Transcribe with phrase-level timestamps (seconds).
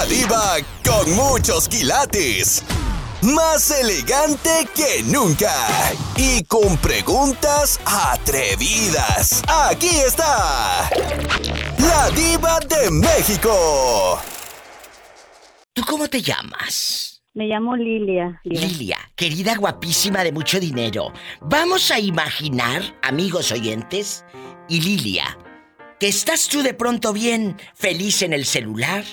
[0.00, 2.64] La diva con muchos quilates.
[3.20, 5.52] Más elegante que nunca.
[6.16, 9.42] Y con preguntas atrevidas.
[9.46, 10.88] Aquí está.
[11.76, 14.18] La diva de México.
[15.74, 17.22] ¿Tú cómo te llamas?
[17.34, 18.40] Me llamo Lilia.
[18.44, 21.12] Lilia, querida guapísima de mucho dinero.
[21.42, 24.24] Vamos a imaginar, amigos oyentes,
[24.66, 25.36] y Lilia,
[25.98, 29.04] que estás tú de pronto bien feliz en el celular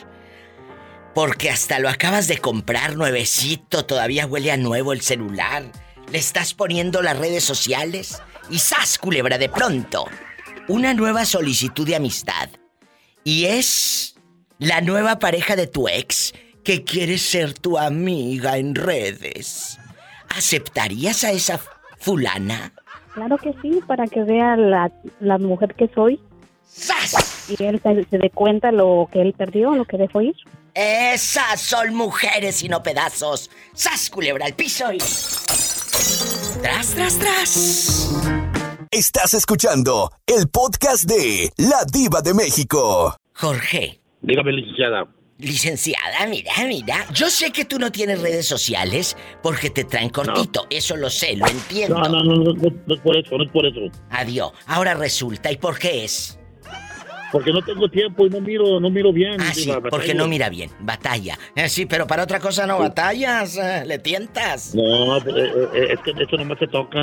[1.18, 5.64] porque hasta lo acabas de comprar nuevecito, todavía huele a nuevo el celular.
[6.12, 8.22] Le estás poniendo las redes sociales
[8.52, 9.40] y ¡zas, culebra!
[9.40, 10.06] De pronto,
[10.68, 12.50] una nueva solicitud de amistad.
[13.24, 14.16] Y es
[14.60, 19.80] la nueva pareja de tu ex que quiere ser tu amiga en redes.
[20.30, 21.60] ¿Aceptarías a esa
[21.98, 22.74] fulana?
[23.16, 26.20] Claro que sí, para que vea la, la mujer que soy.
[26.64, 27.50] ¡Sas!
[27.58, 30.36] Y él se, se dé cuenta lo que él perdió, lo que dejó ir.
[30.80, 33.50] Esas son mujeres y no pedazos.
[33.74, 35.00] ¡Sas, culebra al piso y...
[36.62, 38.12] ¡Tras, tras, tras!
[38.92, 43.18] Estás escuchando el podcast de La Diva de México.
[43.34, 44.02] Jorge.
[44.22, 45.08] Dígame, licenciada.
[45.40, 47.08] Licenciada, mira, mira.
[47.12, 50.68] Yo sé que tú no tienes redes sociales porque te traen cortito.
[50.70, 51.98] Eso lo sé, lo entiendo.
[51.98, 53.80] No, no, no, no, no, no es por eso, no es por eso.
[54.12, 54.52] Adiós.
[54.68, 55.52] Ahora resulta.
[55.52, 56.38] ¿Y por qué es?
[57.32, 59.40] Porque no tengo tiempo y no miro, no miro bien.
[59.42, 60.70] Ah, sí, porque no mira bien.
[60.80, 61.38] Batalla.
[61.56, 63.58] Eh, sí, pero para otra cosa no batallas.
[63.58, 64.74] eh, le tientas.
[64.74, 66.98] No, eh, es que eso nomás se toca.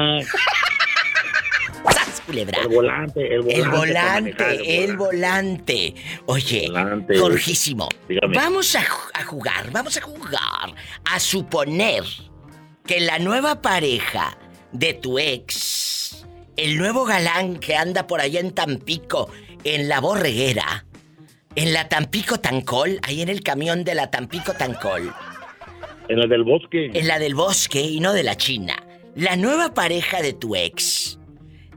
[1.92, 2.58] ¡Sas, culebra!
[2.62, 3.61] El volante, el volante.
[3.61, 5.95] El volante, manejar, el volante.
[6.27, 7.19] Oye, Volante.
[7.19, 8.34] Jorgísimo, Dígame.
[8.36, 8.80] vamos a,
[9.14, 12.02] a jugar, vamos a jugar, a suponer
[12.86, 14.36] que la nueva pareja
[14.72, 19.30] de tu ex, el nuevo galán que anda por allá en Tampico,
[19.65, 20.84] en la borreguera,
[21.57, 25.12] en la Tampico Tancol, ahí en el camión de la Tampico Tancol,
[26.09, 26.91] En la del bosque.
[26.93, 28.77] en la del bosque y no de la China.
[29.15, 31.19] La nueva pareja de tu ex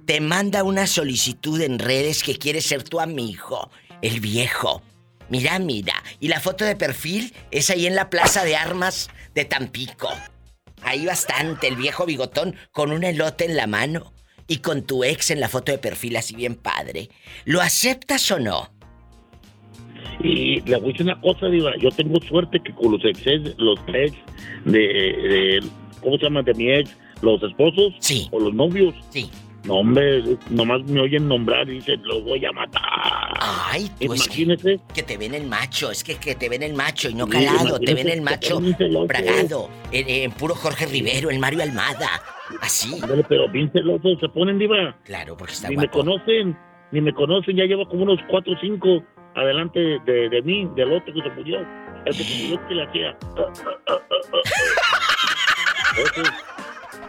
[0.05, 3.69] te manda una solicitud en redes que quiere ser tu amigo,
[4.01, 4.81] el viejo.
[5.29, 5.93] Mira, mira.
[6.19, 10.09] Y la foto de perfil es ahí en la plaza de armas de Tampico.
[10.81, 14.13] Ahí bastante, el viejo bigotón con un elote en la mano
[14.47, 17.09] y con tu ex en la foto de perfil así bien padre.
[17.45, 18.69] ¿Lo aceptas o no?
[20.23, 21.71] Y le voy a decir una cosa, Diva.
[21.79, 24.13] Yo tengo suerte que con los exes, los ex
[24.65, 25.63] de, de-
[26.01, 26.41] ¿Cómo se llama?
[26.43, 26.89] De mi ex,
[27.21, 27.93] los esposos.
[27.99, 28.27] Sí.
[28.31, 28.93] O los novios.
[29.11, 29.29] Sí.
[29.67, 32.81] No, hombre, nomás me oyen nombrar y dicen, los voy a matar.
[33.41, 34.79] Ay, tú es que, Imagínese.
[34.93, 37.31] que te ven el macho, es que, que te ven el macho y no Sí,
[37.31, 41.63] calado, te imagínate ven el macho te bragado, en, en puro Jorge Rivero, el Mario
[41.63, 42.09] Almada,
[42.61, 42.97] así.
[43.03, 44.95] Ándale, Pero bien celosos se ponen, Diva.
[45.03, 45.99] Claro, porque está Ni me guapo.
[45.99, 46.57] conocen,
[46.93, 47.57] ni me conocen.
[47.57, 49.03] Ya llevo como unos cuatro o cinco
[49.35, 51.59] adelante de, de mí, del otro que se murió.
[52.05, 53.17] El que se murió que le hacía.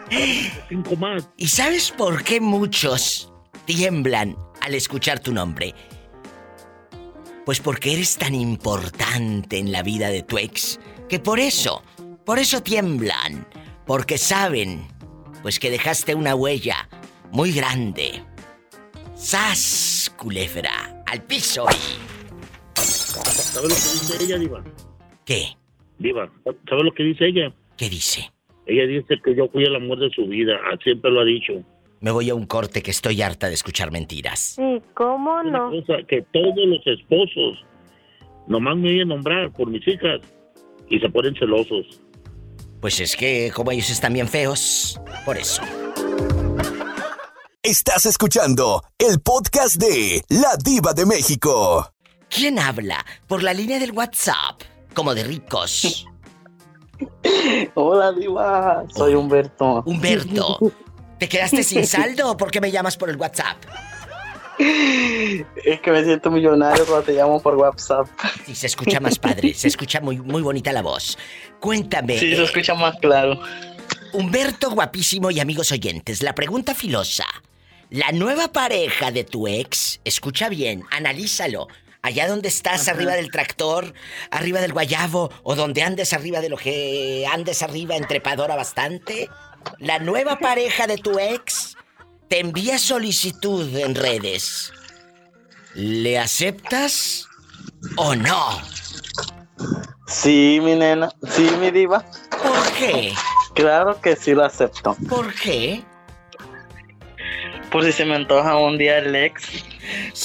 [0.09, 1.29] Otros, cinco más.
[1.37, 3.31] ¿Y sabes por qué muchos
[3.65, 5.73] tiemblan al escuchar tu nombre?
[7.45, 11.83] Pues porque eres tan importante en la vida de tu ex, que por eso,
[12.25, 13.47] por eso tiemblan,
[13.85, 14.87] porque saben,
[15.41, 16.87] pues que dejaste una huella
[17.31, 18.23] muy grande.
[19.15, 21.03] ¡Sas, culebra!
[21.07, 22.79] Al piso y...
[22.79, 24.63] ¿Sabes lo que dice ella, Diva?
[25.25, 25.57] ¿Qué?
[25.97, 27.53] Diva, ¿sabes lo que dice ella?
[27.75, 28.31] ¿Qué dice?
[28.69, 30.53] Ella dice que yo fui el amor de su vida.
[30.83, 31.53] Siempre lo ha dicho.
[32.01, 34.39] Me voy a un corte que estoy harta de escuchar mentiras.
[34.55, 35.71] Sí, ¿cómo Una no?
[35.71, 37.65] cosa que todos los esposos
[38.47, 40.21] nomás me oyen nombrar por mis hijas
[40.89, 42.01] y se ponen celosos.
[42.79, 45.61] Pues es que como ellos están bien feos, por eso.
[47.61, 51.91] Estás escuchando el podcast de La Diva de México.
[52.29, 54.61] ¿Quién habla por la línea del WhatsApp?
[54.93, 56.07] Como de ricos.
[57.75, 58.83] Hola, Diva.
[58.93, 59.83] Soy Humberto.
[59.85, 60.59] Humberto,
[61.17, 63.57] ¿te quedaste sin saldo o por qué me llamas por el WhatsApp?
[64.59, 68.07] Es que me siento millonario cuando te llamo por WhatsApp.
[68.45, 71.17] Sí, se escucha más padre, se escucha muy, muy bonita la voz.
[71.61, 73.39] Cuéntame, Sí, se eh, escucha más claro.
[74.11, 77.25] Humberto guapísimo y amigos oyentes, la pregunta filosa.
[77.89, 81.67] La nueva pareja de tu ex, escucha bien, analízalo.
[82.01, 83.93] Allá donde estás, arriba del tractor,
[84.31, 89.29] arriba del guayabo, o donde andes arriba de lo que andes arriba en trepadora bastante.
[89.79, 91.75] La nueva pareja de tu ex
[92.29, 94.71] te envía solicitud en redes.
[95.73, 97.27] ¿Le aceptas
[97.97, 98.61] o no?
[100.07, 101.11] Sí, mi nena.
[101.31, 102.03] Sí, mi Diva.
[102.41, 103.13] ¿Por qué?
[103.53, 104.95] Claro que sí lo acepto.
[105.07, 105.83] ¿Por qué?
[107.71, 109.63] Por si se me antoja un día el ex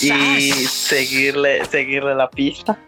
[0.02, 2.78] y seguirle, seguirle la pista.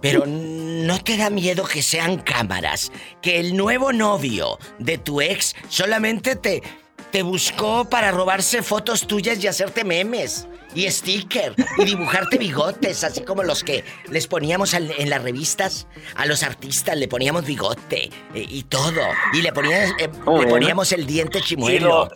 [0.00, 2.92] Pero no te da miedo que sean cámaras,
[3.22, 6.62] que el nuevo novio de tu ex solamente te,
[7.10, 13.22] te buscó para robarse fotos tuyas y hacerte memes y sticker y dibujarte bigotes, así
[13.22, 15.86] como los que les poníamos en las revistas
[16.16, 19.00] a los artistas, le poníamos bigote eh, y todo.
[19.32, 20.10] Y le, eh,
[20.40, 22.08] le poníamos el diente chimuelo.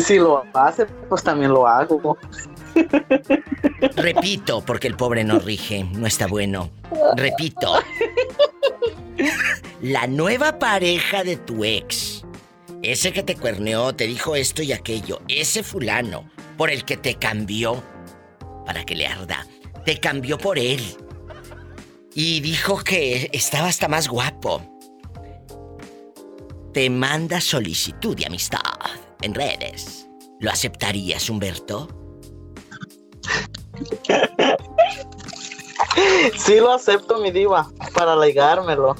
[0.00, 2.16] Si lo, hace, pues también lo hago.
[3.96, 6.70] Repito, porque el pobre no rige, no está bueno.
[7.16, 7.74] Repito.
[9.80, 12.24] La nueva pareja de tu ex
[12.82, 17.16] ese que te cuerneó, te dijo esto y aquello, ese fulano por el que te
[17.16, 17.82] cambió,
[18.64, 19.46] para que le arda,
[19.84, 20.80] te cambió por él.
[22.14, 24.62] Y dijo que estaba hasta más guapo.
[26.72, 28.60] Te manda solicitud de amistad
[29.22, 30.06] en redes.
[30.40, 31.88] ¿Lo aceptarías, Humberto?
[36.36, 38.96] Sí lo acepto, mi diva, para legármelo.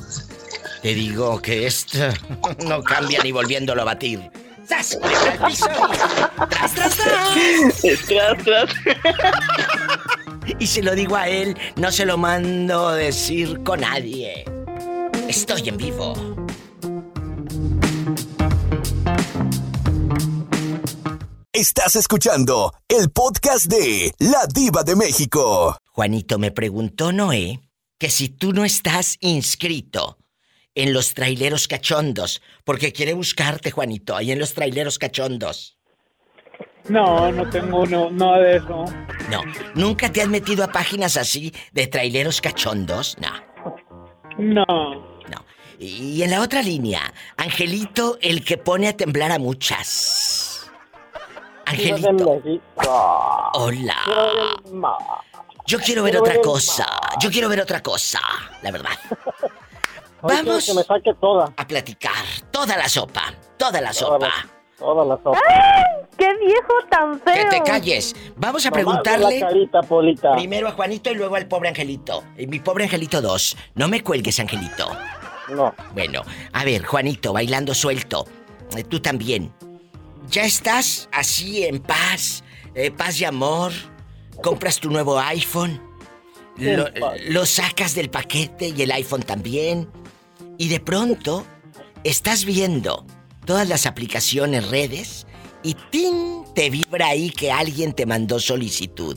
[0.83, 1.99] Te digo que esto
[2.67, 4.31] no cambia ni volviéndolo a batir.
[4.69, 4.99] ¡Tras,
[8.09, 8.71] tras, tras!
[10.59, 14.45] Y si lo digo a él, no se lo mando decir con nadie.
[15.29, 16.15] Estoy en vivo.
[21.59, 25.77] Estás escuchando el podcast de La Diva de México.
[25.91, 27.59] Juanito me preguntó Noé
[27.99, 30.19] que si tú no estás inscrito
[30.77, 35.77] en los traileros cachondos, porque quiere buscarte, Juanito, ahí en los traileros cachondos.
[36.89, 38.85] No, no tengo no, nada de eso.
[39.29, 39.43] No,
[39.75, 43.17] ¿nunca te has metido a páginas así de traileros cachondos?
[43.19, 43.33] No.
[44.39, 44.65] No.
[44.65, 45.45] No.
[45.81, 50.48] Y en la otra línea, Angelito, el que pone a temblar a muchas.
[51.69, 52.43] Angelito.
[53.55, 53.97] Hola.
[55.67, 56.87] Yo quiero ver otra cosa.
[57.21, 58.21] Yo quiero ver otra cosa,
[58.63, 58.93] la verdad.
[60.23, 61.53] Vamos que me saque toda.
[61.57, 62.25] a platicar.
[62.51, 63.35] Toda la sopa.
[63.57, 64.31] Toda la sopa.
[64.79, 65.41] Toda la, sopa.
[66.17, 67.35] ¡Qué viejo tan feo!
[67.35, 68.15] Que te calles.
[68.37, 69.41] Vamos a preguntarle.
[69.41, 70.35] carita, Polita.
[70.35, 72.25] Primero a Juanito y luego al pobre Angelito.
[72.37, 73.57] Y mi pobre Angelito 2.
[73.75, 74.89] No me cuelgues, Angelito.
[75.51, 75.75] No.
[75.95, 76.23] Bueno,
[76.53, 78.27] a ver, Juanito, bailando suelto.
[78.77, 79.53] Eh, tú también.
[80.31, 82.45] ¿Ya estás así en paz?
[82.75, 83.73] Eh, paz y amor.
[84.43, 85.83] ¿Compras tu nuevo iPhone?
[86.57, 86.89] Lo,
[87.29, 89.89] lo, sacas del paquete y el iPhone también.
[90.59, 91.47] Y de pronto
[92.05, 93.07] estás viendo
[93.47, 95.27] todas las aplicaciones, redes,
[95.63, 96.39] y ¡tin!
[96.55, 99.17] te vibra ahí que alguien te mandó solicitud.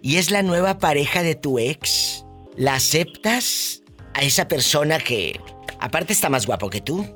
[0.00, 2.24] Y es la nueva pareja de tu ex.
[2.56, 3.82] ¿La aceptas
[4.14, 5.38] a esa persona que,
[5.80, 7.06] aparte, está más guapo que tú?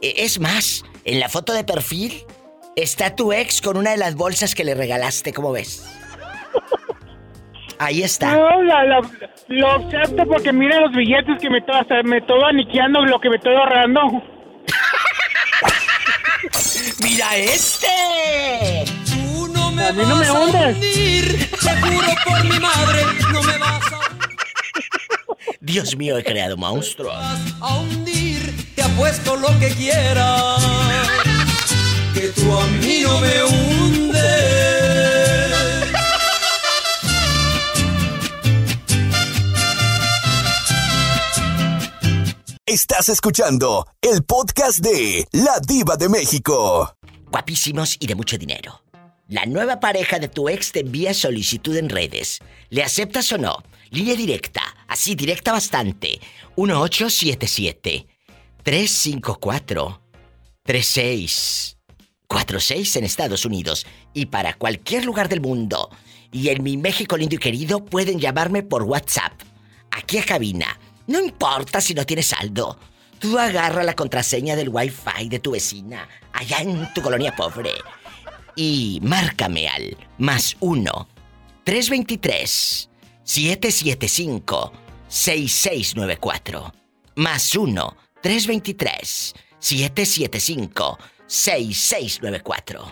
[0.00, 2.24] E, es más, en la foto de perfil
[2.76, 5.84] está tu ex con una de las bolsas que le regalaste, ¿cómo ves?
[7.78, 8.36] Ahí está.
[8.36, 8.62] No,
[9.48, 11.74] lo acepto porque mira los billetes que me estoy,
[12.04, 14.00] me estoy aniqueando lo que me estoy ahorrando.
[17.02, 18.84] ¡Mira este!
[19.06, 20.80] Tú no me, a mí no me hundes.
[21.60, 23.02] Te juro por mi madre,
[23.32, 23.98] no me vas a...
[25.60, 27.16] Dios mío, he creado monstruos.
[27.60, 31.31] A hundir, te apuesto lo que quieras.
[32.14, 34.22] Que tú a mí no me hundes.
[42.66, 46.96] Estás escuchando el podcast de La Diva de México.
[47.30, 48.82] Guapísimos y de mucho dinero.
[49.28, 52.40] La nueva pareja de tu ex te envía solicitud en redes.
[52.68, 53.56] ¿Le aceptas o no?
[53.90, 56.20] Línea directa, así directa bastante.
[56.56, 58.06] 1877
[58.62, 60.00] 354
[62.32, 65.90] 3646 en Estados Unidos y para cualquier lugar del mundo.
[66.30, 69.32] Y en mi México lindo y querido pueden llamarme por WhatsApp.
[69.90, 72.78] Aquí a cabina no importa si no tienes saldo.
[73.18, 77.72] Tú agarra la contraseña del Wi-Fi de tu vecina, allá en tu colonia pobre.
[78.56, 81.08] Y márcame al más uno
[81.64, 82.88] 323
[83.22, 84.72] 775
[85.08, 86.74] 6694.
[87.16, 90.98] Más uno 323 775
[91.32, 92.82] 6694.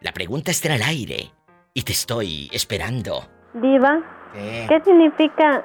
[0.00, 1.32] La pregunta está en el aire
[1.74, 3.28] y te estoy esperando.
[3.52, 3.98] Diva,
[4.32, 5.64] ¿qué significa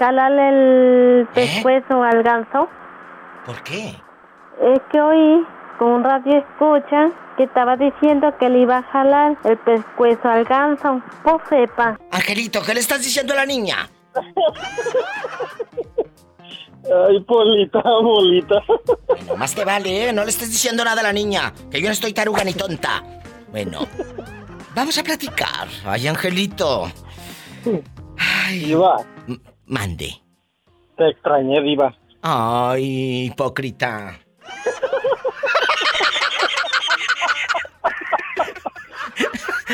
[0.00, 1.26] jalarle el ¿Eh?
[1.32, 2.68] pescuezo al ganso.
[3.46, 3.94] ¿Por qué?
[4.60, 5.46] Es que oí
[5.78, 10.44] con un radio escucha que estaba diciendo que le iba a jalar el pescuezo al
[10.44, 11.00] ganso.
[11.22, 11.96] Pues sepa.
[12.10, 13.88] Angelito, ¿qué le estás diciendo a la niña?
[16.88, 18.62] Ay, Polita, bolita.
[19.06, 20.12] Bueno, más te vale, ¿eh?
[20.12, 23.02] No le estés diciendo nada a la niña, que yo no estoy taruga ni tonta.
[23.50, 23.86] Bueno,
[24.74, 25.68] vamos a platicar.
[25.84, 26.90] Ay, Angelito.
[28.18, 28.74] Ay.
[28.74, 29.04] va.
[29.66, 30.14] Mande.
[30.96, 31.94] Te extrañé, Diva.
[32.22, 34.18] Ay, hipócrita.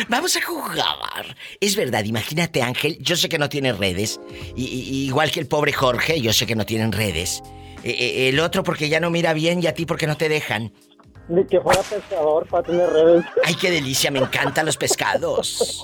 [0.08, 1.36] Vamos a jugar.
[1.60, 4.20] Es verdad, imagínate Ángel, yo sé que no tiene redes,
[4.56, 7.42] y, y- igual que el pobre Jorge, yo sé que no tienen redes.
[7.82, 10.28] Eh, eh, el otro porque ya no mira bien y a ti porque no te
[10.28, 10.72] dejan.
[11.28, 13.24] Ni que fuera pescador para tener redes.
[13.44, 15.82] Ay, qué delicia, me encantan los pescados.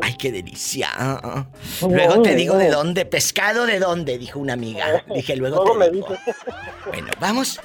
[0.00, 0.88] Ay, qué delicia.
[0.92, 1.46] Ah, ah.
[1.88, 5.04] Luego te digo de dónde, pescado de dónde, dijo una amiga.
[5.14, 6.08] Dije, luego Luego te me digo.
[6.08, 6.34] dices.
[6.86, 7.60] Bueno, vamos.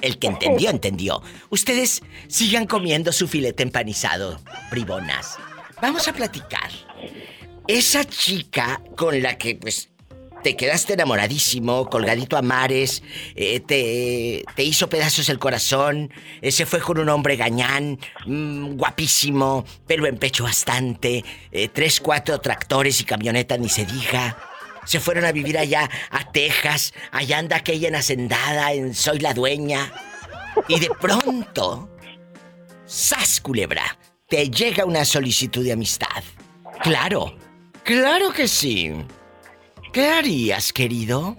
[0.00, 1.22] El que entendió, entendió.
[1.50, 4.40] Ustedes sigan comiendo su filete empanizado,
[4.70, 5.36] bribonas.
[5.82, 6.70] Vamos a platicar.
[7.66, 9.90] Esa chica con la que, pues,
[10.42, 13.02] te quedaste enamoradísimo, colgadito a mares,
[13.34, 18.76] eh, te, te hizo pedazos el corazón, eh, se fue con un hombre gañán, mm,
[18.76, 24.47] guapísimo, pelo en pecho bastante, eh, tres, cuatro tractores y camioneta, ni se diga.
[24.88, 29.34] Se fueron a vivir allá a Texas, allá anda aquella en Hacendada, en Soy la
[29.34, 29.92] Dueña.
[30.66, 31.90] Y de pronto,
[32.86, 33.98] ¡sas, culebra!
[34.28, 36.24] Te llega una solicitud de amistad.
[36.80, 37.34] Claro,
[37.84, 38.94] claro que sí.
[39.92, 41.36] ¿Qué harías, querido?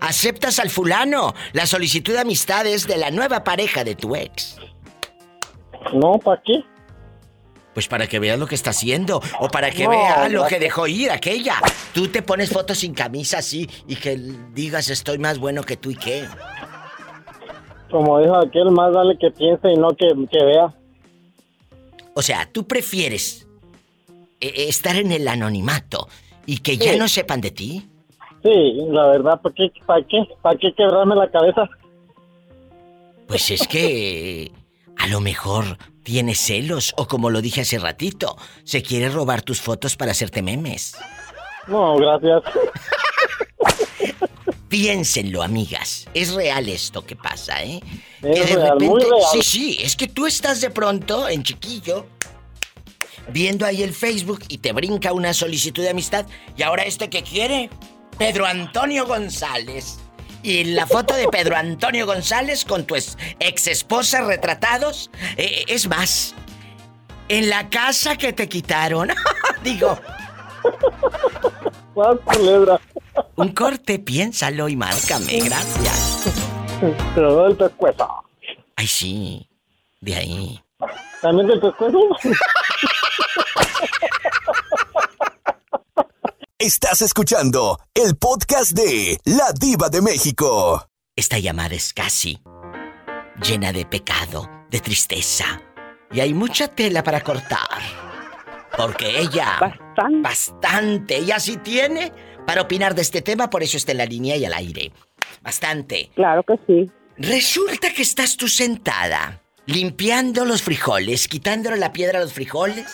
[0.00, 1.34] ¿Aceptas al fulano?
[1.52, 4.56] La solicitud de amistad es de la nueva pareja de tu ex.
[5.92, 6.64] No, ¿para qué?
[7.76, 9.20] Pues para que veas lo que está haciendo.
[9.38, 11.56] O para que No, vea lo que dejó ir aquella.
[11.92, 14.16] Tú te pones fotos sin camisa así y que
[14.54, 16.24] digas estoy más bueno que tú y qué.
[17.90, 20.74] Como dijo aquel, más vale que piense y no que, que vea.
[22.14, 23.46] O sea, tú prefieres
[24.40, 26.08] eh, eh, estar en el anonimato
[26.46, 27.86] y que ya no sepan de ti.
[28.42, 29.70] Sí, la verdad, ¿para qué?
[29.84, 30.24] ¿Para qué?
[30.40, 31.68] ¿Para qué quebrarme la cabeza?
[33.26, 34.50] Pues es que
[34.96, 35.76] a lo mejor
[36.06, 40.40] tiene celos o como lo dije hace ratito, se quiere robar tus fotos para hacerte
[40.40, 40.94] memes.
[41.66, 42.44] No, gracias.
[44.68, 46.06] Piénsenlo, amigas.
[46.14, 47.80] Es real esto que pasa, ¿eh?
[48.22, 49.16] Es que de real, muy repente.
[49.16, 49.30] real.
[49.32, 52.06] Sí, sí, es que tú estás de pronto en chiquillo
[53.32, 56.24] viendo ahí el Facebook y te brinca una solicitud de amistad.
[56.56, 57.68] ¿Y ahora este que quiere?
[58.16, 59.98] Pedro Antonio González.
[60.46, 65.10] Y la foto de Pedro Antonio González con tu ex esposa retratados.
[65.36, 66.36] eh, es más,
[67.28, 69.08] en la casa que te quitaron.
[69.64, 69.98] Digo,
[73.34, 75.40] un corte, piénsalo y márcame.
[75.40, 76.28] Gracias.
[77.16, 78.08] Pero del pescuezo.
[78.76, 79.48] Ay, sí.
[80.00, 80.62] De ahí.
[81.22, 81.98] ¿También del pescuezo?
[86.58, 90.88] Estás escuchando el podcast de La Diva de México.
[91.14, 92.40] Esta llamada es casi
[93.46, 95.60] llena de pecado, de tristeza.
[96.10, 97.68] Y hay mucha tela para cortar.
[98.74, 99.58] Porque ella...
[99.60, 100.22] Bastante.
[100.22, 101.16] Bastante.
[101.18, 102.10] Ella sí tiene
[102.46, 104.92] para opinar de este tema, por eso está en la línea y al aire.
[105.42, 106.10] Bastante.
[106.14, 106.90] Claro que sí.
[107.18, 112.86] Resulta que estás tú sentada, limpiando los frijoles, quitándole la piedra a los frijoles,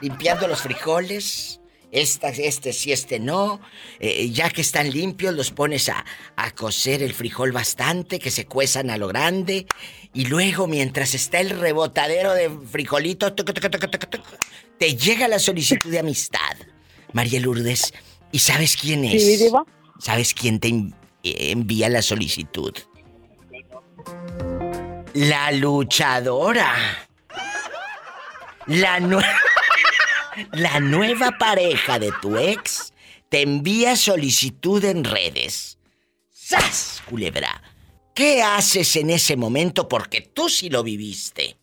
[0.00, 1.60] limpiando los frijoles,
[1.94, 3.60] esta, este sí, este no,
[4.00, 6.04] eh, ya que están limpios los pones a,
[6.36, 9.66] a cocer el frijol bastante, que se cuezan a lo grande,
[10.12, 14.24] y luego mientras está el rebotadero de frijolito, tuc, tuc, tuc, tuc, tuc,
[14.78, 16.56] te llega la solicitud de amistad.
[17.12, 17.94] María Lourdes,
[18.32, 19.22] ¿y sabes quién es?
[19.38, 19.50] Sí.
[20.00, 22.74] ¿Sabes quién te en- eh, envía la solicitud?
[25.14, 26.74] La luchadora.
[28.66, 29.24] La, nue-
[30.52, 32.92] la nueva pareja de tu ex
[33.28, 35.78] te envía solicitud en redes.
[36.30, 37.62] ¡Sas, culebra!
[38.14, 39.88] ¿Qué haces en ese momento?
[39.88, 41.56] Porque tú sí lo viviste.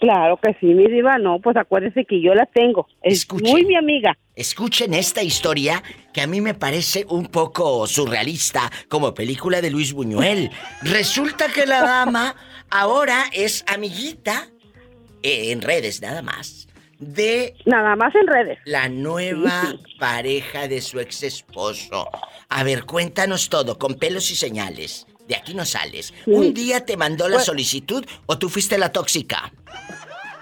[0.00, 1.18] Claro que sí, mi diva.
[1.18, 2.86] No, pues acuérdese que yo la tengo.
[3.02, 3.50] Es Escuche.
[3.50, 4.16] muy mi amiga.
[4.36, 9.92] Escuchen esta historia que a mí me parece un poco surrealista, como película de Luis
[9.92, 10.50] Buñuel.
[10.82, 12.36] Resulta que la dama
[12.70, 14.48] ahora es amiguita,
[15.24, 16.67] eh, en redes nada más,
[16.98, 18.58] de Nada más en redes.
[18.64, 22.08] la nueva pareja de su ex esposo.
[22.48, 25.06] A ver, cuéntanos todo, con pelos y señales.
[25.26, 26.14] De aquí no sales.
[26.24, 26.30] Sí.
[26.30, 29.52] ¿Un día te mandó la Pues- solicitud o tú fuiste la tóxica?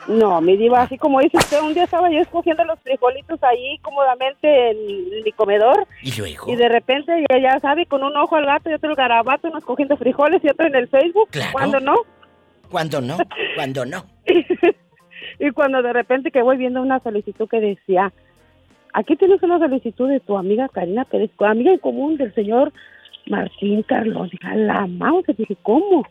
[0.06, 3.76] No, mi diva, así como dice usted, un día estaba yo escogiendo los frijolitos ahí
[3.82, 6.48] cómodamente en mi comedor Y luego.
[6.52, 9.48] y de repente, ya, ya sabe, con un ojo al gato y otro al garabato,
[9.48, 11.28] uno escogiendo frijoles y otro en el Facebook.
[11.30, 11.50] Claro.
[11.52, 11.94] Cuando no?
[12.70, 13.18] ¿Cuándo no?
[13.56, 14.06] ¿Cuándo no?
[15.38, 18.12] Y cuando de repente que voy viendo una solicitud que decía,
[18.92, 22.72] aquí tienes una solicitud de tu amiga Karina Pérez, amiga en común del señor
[23.26, 24.30] Martín Carlos.
[24.30, 26.06] Dije, la mouse, dije, ¿cómo?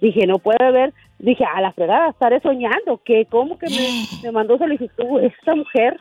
[0.00, 3.88] Dije, no puede ver, dije, a la fregada, estaré soñando, que cómo que me,
[4.24, 5.98] me mandó solicitud esta mujer.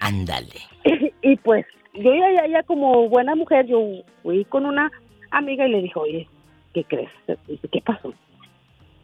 [0.00, 0.60] Ándale.
[1.22, 3.80] y pues yo ya, ya, ya como buena mujer, yo
[4.22, 4.90] fui con una
[5.30, 6.28] amiga y le dije, oye,
[6.74, 7.10] ¿qué crees?
[7.46, 8.12] Dice, ¿qué pasó?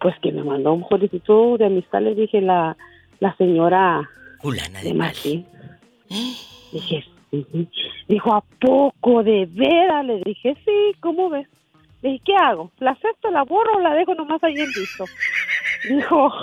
[0.02, 2.76] Pues que me mandó un solicitud de amistad, le dije la,
[3.20, 4.10] la señora
[4.42, 4.94] de de.
[4.94, 5.46] Martín.
[6.72, 7.68] Dije, "Ujú".
[8.08, 10.04] dijo, ¿a poco de veras?
[10.04, 11.46] Le dije, sí, ¿cómo ves?
[12.00, 12.70] Le dije, ¿qué hago?
[12.78, 15.04] ¿La acepto, la borro o la dejo nomás ahí en visto?
[15.88, 16.32] Dijo,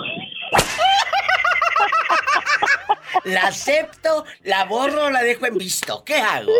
[3.24, 6.02] La acepto, la borro, la dejo en visto.
[6.04, 6.52] ¿Qué hago?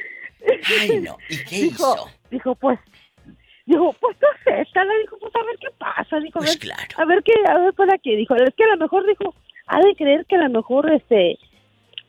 [0.80, 1.18] Ay, no.
[1.28, 2.08] ¿Y qué dijo, hizo?
[2.30, 2.78] dijo, pues,
[3.68, 6.88] dijo, pues tú acéptala, dijo, pues a ver qué pasa, dijo, a Pues ver, claro.
[6.96, 9.34] a ver qué, a ver para qué, dijo, es que a lo mejor, dijo,
[9.66, 11.38] ha de creer que a lo mejor, este,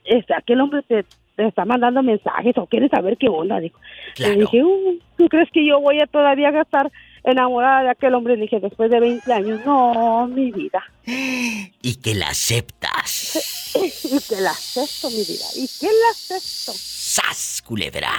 [0.06, 1.04] este, aquel hombre te,
[1.36, 3.80] te está mandando mensajes o quiere saber qué onda, dijo.
[4.16, 4.34] Claro.
[4.34, 6.92] Le dije, "Uh, ¿tú crees que yo voy a todavía gastar
[7.24, 8.36] enamorada de aquel hombre?
[8.36, 10.84] Le dije, después de 20 años, no, mi vida.
[11.82, 13.72] Y que la aceptas.
[13.75, 16.72] Y que la acepto, mi vida, y que la acepto.
[16.75, 18.10] ¡Sas, culebra!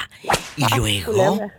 [0.57, 1.13] Y luego.
[1.13, 1.55] culebra.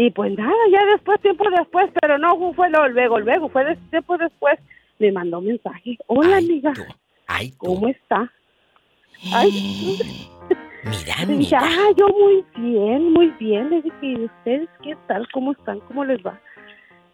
[0.00, 3.90] Y pues nada, ya después, tiempo después, pero no fue lo- luego, luego, fue des-
[3.90, 4.56] tiempo después,
[5.00, 5.98] me mandó un mensaje.
[6.06, 6.82] Hola, Ay, amiga, tú.
[7.26, 7.56] Ay, tú.
[7.58, 8.30] ¿cómo está?
[9.34, 9.50] Ay,
[10.84, 11.60] Mira, dije, mira.
[11.64, 13.70] ah, yo muy bien, muy bien.
[13.70, 15.26] Le dije, ¿y ustedes qué tal?
[15.32, 15.80] ¿Cómo están?
[15.80, 16.40] ¿Cómo les va?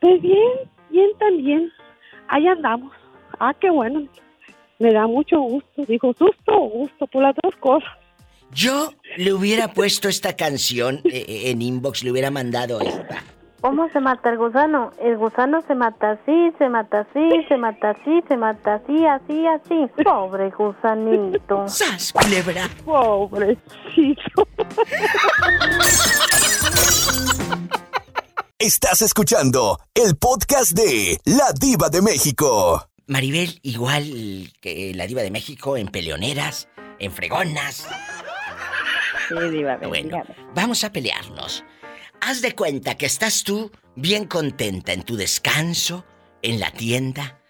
[0.00, 0.52] Pues bien,
[0.90, 1.72] bien también.
[2.28, 2.92] Ahí andamos.
[3.40, 4.06] Ah, qué bueno.
[4.78, 5.82] Me da mucho gusto.
[5.88, 7.90] Dijo, susto o gusto, por las dos cosas.
[8.52, 13.22] Yo le hubiera puesto esta canción eh, eh, en inbox, le hubiera mandado esta.
[13.60, 14.90] ¿Cómo se mata el gusano?
[15.00, 19.46] El gusano se mata así, se mata así, se mata así, se mata así, así,
[19.46, 20.02] así.
[20.04, 21.66] Pobre gusanito.
[21.66, 22.68] ¡Sas, culebra!
[22.84, 24.46] Pobrecito.
[28.58, 32.86] Estás escuchando el podcast de La Diva de México.
[33.06, 37.86] Maribel, igual que la diva de México, en peleoneras, en fregonas.
[39.28, 40.22] Sí, diva, Bueno,
[40.54, 41.64] vamos a pelearnos.
[42.20, 46.04] Haz de cuenta que estás tú bien contenta en tu descanso,
[46.42, 47.40] en la tienda,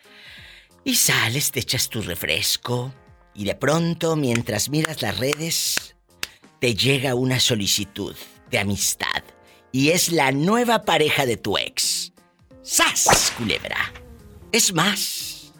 [0.84, 2.92] y sales, te echas tu refresco,
[3.34, 5.96] y de pronto, mientras miras las redes,
[6.60, 8.14] te llega una solicitud
[8.50, 9.22] de amistad,
[9.72, 12.12] y es la nueva pareja de tu ex.
[12.62, 13.92] ¡Sas, culebra!
[14.52, 15.52] Es más,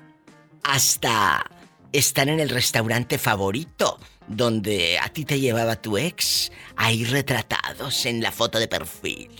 [0.62, 1.44] hasta
[1.92, 8.22] están en el restaurante favorito donde a ti te llevaba tu ex, ahí retratados en
[8.22, 9.30] la foto de perfil.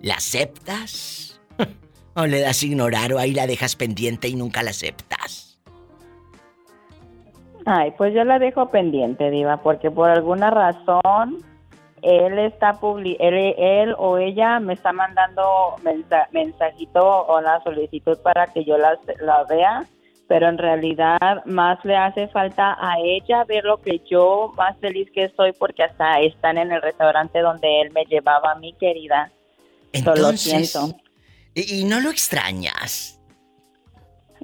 [0.00, 1.40] ¿La aceptas?
[2.14, 5.58] ¿O le das a ignorar o ahí la dejas pendiente y nunca la aceptas?
[7.64, 11.38] Ay, pues yo la dejo pendiente, Diva, porque por alguna razón
[12.02, 18.18] él está publi él, él o ella me está mandando mensa- mensajito o la solicitud
[18.18, 19.84] para que yo la, la vea,
[20.28, 25.08] pero en realidad más le hace falta a ella ver lo que yo más feliz
[25.12, 29.30] que estoy porque hasta están en el restaurante donde él me llevaba, mi querida.
[29.92, 30.96] Solo Entonces, siento.
[31.54, 33.20] ¿y, y no lo extrañas?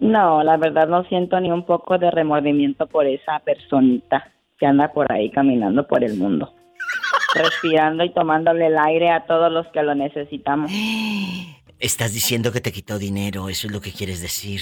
[0.00, 4.92] No, la verdad no siento ni un poco de remordimiento por esa personita que anda
[4.92, 6.54] por ahí caminando por el mundo,
[7.34, 10.70] respirando y tomándole el aire a todos los que lo necesitamos.
[11.78, 14.60] Estás diciendo que te quitó dinero, eso es lo que quieres decir.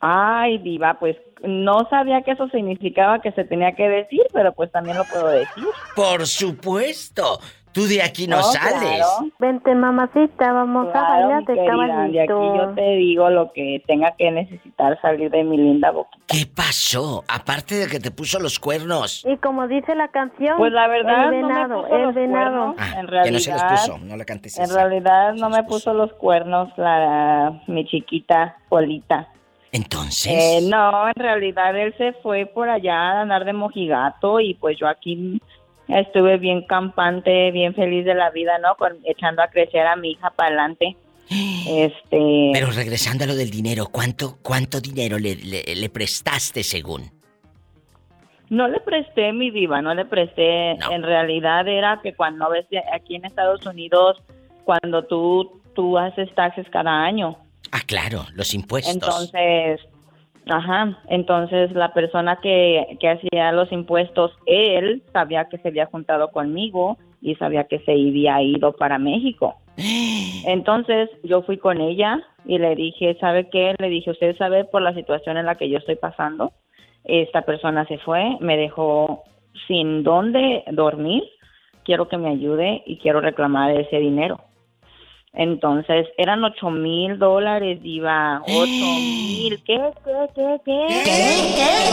[0.00, 4.70] Ay, diva, pues no sabía que eso significaba que se tenía que decir, pero pues
[4.72, 5.64] también lo puedo decir.
[5.96, 7.38] Por supuesto,
[7.72, 8.80] tú de aquí no, No, sales.
[8.96, 9.32] claro.
[9.38, 11.62] Vente, mamacita, vamos a bailar de querida,
[12.08, 12.56] de aquí caballito.
[12.56, 16.24] yo te digo lo que tenga que necesitar salir de mi linda boquita.
[16.26, 17.24] ¿Qué pasó?
[17.28, 19.24] Aparte de que te puso los cuernos.
[19.26, 22.14] Y como dice la canción, Pues la verdad el no me venado, puso el los
[22.14, 22.74] venado.
[22.74, 22.76] cuernos.
[22.78, 24.74] Ah, en que no se los realidad- puso, no la cantes En esa.
[24.88, 25.90] realidad no me puso.
[25.90, 29.28] puso los cuernos la mi chiquita Polita.
[29.72, 34.54] Entonces, Eh, no, en realidad él se fue por allá a andar de mojigato y
[34.54, 35.40] pues yo aquí
[35.88, 38.76] estuve bien campante, bien feliz de la vida, ¿no?
[38.76, 40.96] Con, echando a crecer a mi hija para adelante.
[41.68, 47.10] Este, pero regresando a lo del dinero, ¿cuánto, cuánto dinero le, le- le prestaste según?
[48.50, 50.74] no le presté mi diva, no le presté.
[50.76, 50.90] No.
[50.92, 54.22] En realidad era que cuando ves aquí en Estados Unidos,
[54.64, 57.36] cuando tú tú haces taxes cada año,
[57.72, 58.94] Ah, claro, los impuestos.
[58.94, 59.80] Entonces,
[60.46, 66.30] ajá, entonces la persona que, que hacía los impuestos, él sabía que se había juntado
[66.30, 69.56] conmigo y sabía que se había ido para México.
[70.46, 73.74] Entonces yo fui con ella y le dije, ¿sabe qué?
[73.78, 76.52] Le dije, usted sabe por la situación en la que yo estoy pasando.
[77.04, 79.24] Esta persona se fue, me dejó
[79.66, 81.22] sin dónde dormir.
[81.84, 84.40] Quiero que me ayude y quiero reclamar ese dinero.
[85.32, 88.42] Entonces, eran ocho mil dólares, Diva.
[88.44, 89.62] Ocho mil.
[89.64, 91.88] ¿Qué, qué, qué, qué?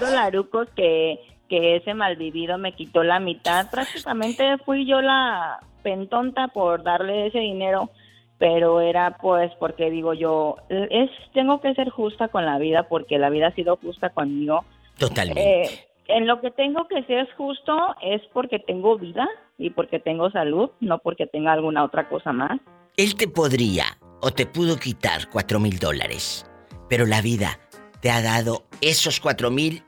[0.00, 3.70] dolarucos que, que ese malvivido me quitó la mitad.
[3.70, 7.90] Prácticamente fui yo la pentonta por darle ese dinero,
[8.38, 13.18] pero era pues porque digo yo, es tengo que ser justa con la vida porque
[13.18, 14.64] la vida ha sido justa conmigo.
[14.98, 15.62] Totalmente.
[15.62, 20.30] Eh, en lo que tengo que ser justo es porque tengo vida y porque tengo
[20.30, 22.60] salud, no porque tenga alguna otra cosa más.
[22.96, 23.84] Él te podría
[24.20, 26.46] o te pudo quitar cuatro mil dólares,
[26.88, 27.58] pero la vida
[28.00, 29.82] te ha dado esos cuatro mil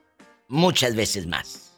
[0.48, 1.68] muchas veces más.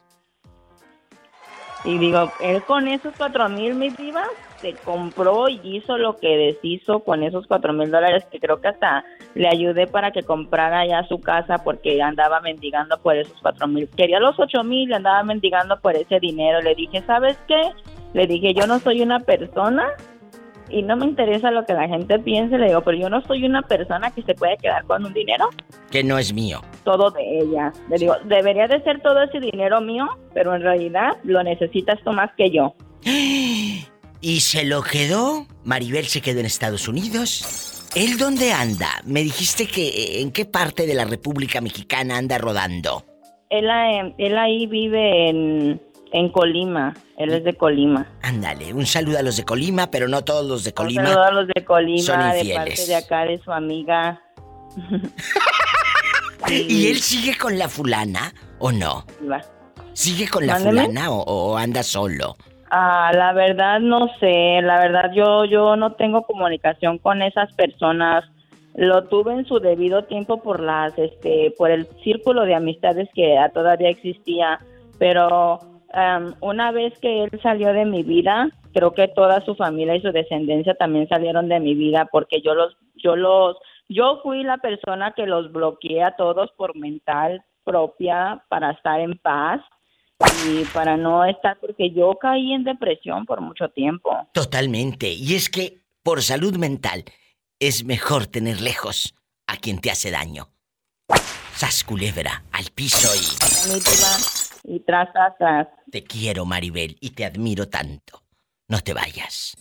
[1.85, 4.29] Y digo, él con esos cuatro mil, mis divas,
[4.65, 8.69] se compró y hizo lo que deshizo con esos cuatro mil dólares, que creo que
[8.69, 13.69] hasta le ayudé para que comprara ya su casa porque andaba mendigando por esos cuatro
[13.69, 13.91] mil.
[13.91, 16.63] Quería los ocho mil, andaba mendigando por ese dinero.
[16.63, 17.61] Le dije, ¿sabes qué?
[18.15, 19.87] Le dije, yo no soy una persona
[20.71, 22.57] y no me interesa lo que la gente piense.
[22.57, 25.51] Le digo, pero yo no soy una persona que se puede quedar con un dinero.
[25.91, 26.63] Que no es mío.
[26.85, 27.71] Todo de ella.
[27.91, 32.13] Le digo, debería de ser todo ese dinero mío, pero en realidad lo necesitas tú
[32.13, 32.75] más que yo.
[34.25, 35.47] ¿Y se lo quedó?
[35.65, 37.91] Maribel se quedó en Estados Unidos.
[37.95, 38.89] ¿Él dónde anda?
[39.05, 43.05] Me dijiste que eh, en qué parte de la República Mexicana anda rodando.
[43.51, 45.83] Él, eh, él ahí vive en,
[46.15, 46.97] en Colima.
[47.19, 48.11] Él es de Colima.
[48.23, 51.03] Ándale, un saludo a los de Colima, pero no todos los de Colima.
[51.03, 52.57] Un saludo a los de son Colima, de infieles.
[52.57, 54.23] parte de acá, de su amiga.
[56.49, 59.05] ¿Y él sigue con la fulana o no?
[59.31, 59.43] Va.
[59.93, 60.81] ¿Sigue con la Mándeme.
[60.87, 62.39] fulana o, o anda solo?
[62.77, 68.25] Ah, la verdad no sé, la verdad yo yo no tengo comunicación con esas personas.
[68.75, 73.39] Lo tuve en su debido tiempo por las este por el círculo de amistades que
[73.55, 74.59] todavía existía,
[74.99, 75.61] pero
[75.93, 80.03] am, una vez que él salió de mi vida, creo que toda su familia y
[80.03, 83.57] su descendencia también salieron de mi vida porque yo los yo los
[83.89, 89.17] yo fui la persona que los bloqueé a todos por mental propia para estar en
[89.19, 89.61] paz
[90.47, 94.11] y para no estar, porque yo caí en depresión por mucho tiempo.
[94.33, 95.11] Totalmente.
[95.11, 97.05] Y es que por salud mental
[97.59, 99.15] es mejor tener lejos
[99.47, 100.51] a quien te hace daño.
[101.55, 105.69] Sas culebra al piso y Y tras, tras, tras.
[105.91, 108.23] te quiero Maribel y te admiro tanto.
[108.69, 109.57] No te vayas.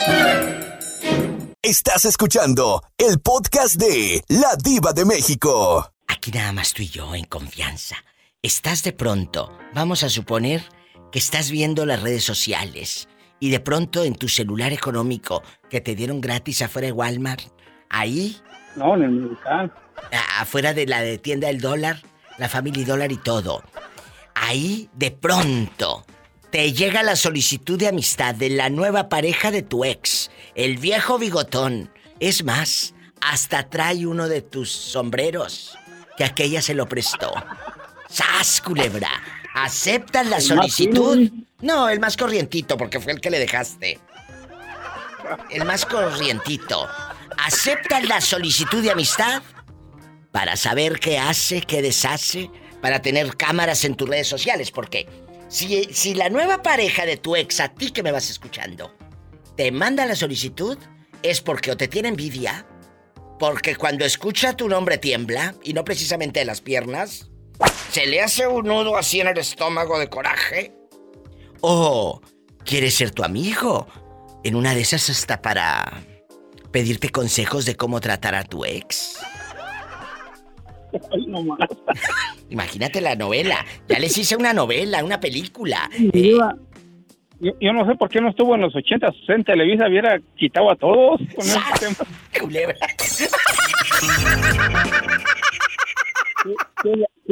[1.62, 5.94] Estás escuchando el podcast de La Diva de México.
[6.08, 7.96] Aquí nada más tú y yo en confianza.
[8.44, 10.64] Estás de pronto, vamos a suponer
[11.12, 13.08] que estás viendo las redes sociales
[13.40, 17.42] y de pronto en tu celular económico que te dieron gratis afuera de Walmart,
[17.90, 18.38] ahí,
[18.76, 19.74] No, en el medical.
[20.12, 22.02] a- afuera de la de tienda del dólar,
[22.38, 23.64] la Family Dollar y todo.
[24.36, 26.06] Ahí de pronto
[26.50, 31.18] te llega la solicitud de amistad de la nueva pareja de tu ex, el viejo
[31.18, 31.92] bigotón.
[32.20, 35.78] Es más, hasta trae uno de tus sombreros,
[36.18, 37.32] que aquella se lo prestó.
[38.14, 39.10] ¡Sas, culebra!
[39.56, 41.32] ¿Aceptas la solicitud?
[41.62, 44.00] No, el más corrientito, porque fue el que le dejaste.
[45.50, 46.88] El más corrientito.
[47.40, 49.42] ¿Aceptas la solicitud de amistad?
[50.32, 52.52] Para saber qué hace, qué deshace,
[52.84, 55.08] para tener cámaras en tus redes sociales, porque
[55.48, 58.96] si, si la nueva pareja de tu ex, a ti que me vas escuchando,
[59.58, 60.78] te manda la solicitud,
[61.24, 62.68] es porque o te tiene envidia,
[63.40, 67.32] porque cuando escucha tu nombre tiembla, y no precisamente de las piernas,
[67.94, 70.74] se le hace un nudo así en el estómago de coraje,
[71.62, 72.20] o
[72.66, 73.88] quiere ser tu amigo,
[74.44, 76.02] en una de esas hasta para
[76.72, 79.20] pedirte consejos de cómo tratar a tu ex.
[81.12, 81.60] Ay, no más.
[82.50, 83.64] Imagínate la novela.
[83.88, 85.88] Ya les hice una novela, una película.
[86.14, 86.56] Diva,
[87.40, 90.72] Yo, yo no sé por qué no estuvo en los 80 en Televisa, hubiera quitado
[90.72, 91.80] a todos con ese ¡Sas!
[91.80, 91.96] tema.
[92.40, 92.76] Culebra.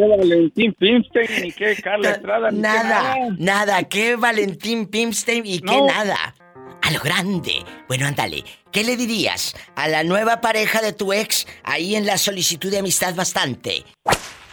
[0.02, 2.50] ¿Qué, Valentín Pimstein ni qué Carla Estrada?
[2.50, 3.84] ni qué Nada, nada.
[3.84, 6.34] ¿Qué Valentín Pimstein y qué nada?
[6.82, 7.54] A lo grande.
[7.88, 8.44] Bueno, ándale.
[8.72, 12.80] ¿Qué le dirías a la nueva pareja de tu ex ahí en la solicitud de
[12.80, 13.84] amistad bastante?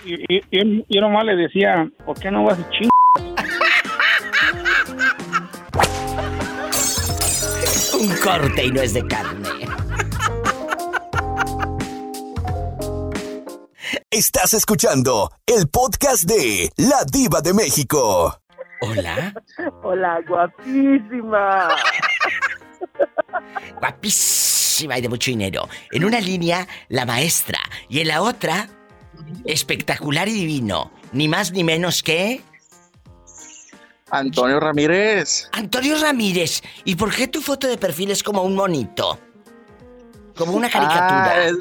[0.05, 2.89] Y, y- y- yo nomás le decía, ¿por qué no vas a ching?
[7.99, 9.49] Un corte y no es de carne.
[14.11, 18.41] Estás escuchando el podcast de La Diva de México.
[18.81, 19.35] Hola.
[19.83, 21.69] Hola, guapísima.
[23.79, 25.69] Guapísima y de mucho dinero.
[25.93, 27.59] En una línea, la maestra.
[27.91, 28.71] Y en la otra,
[29.45, 30.91] espectacular y divino.
[31.13, 32.41] Ni más ni menos que.
[34.11, 35.51] Antonio Ramírez.
[35.53, 36.63] Antonio Ramírez.
[36.87, 39.19] ¿Y por qué tu foto de perfil es como un monito?
[40.35, 41.31] Como una caricatura.
[41.31, 41.59] Ah, es,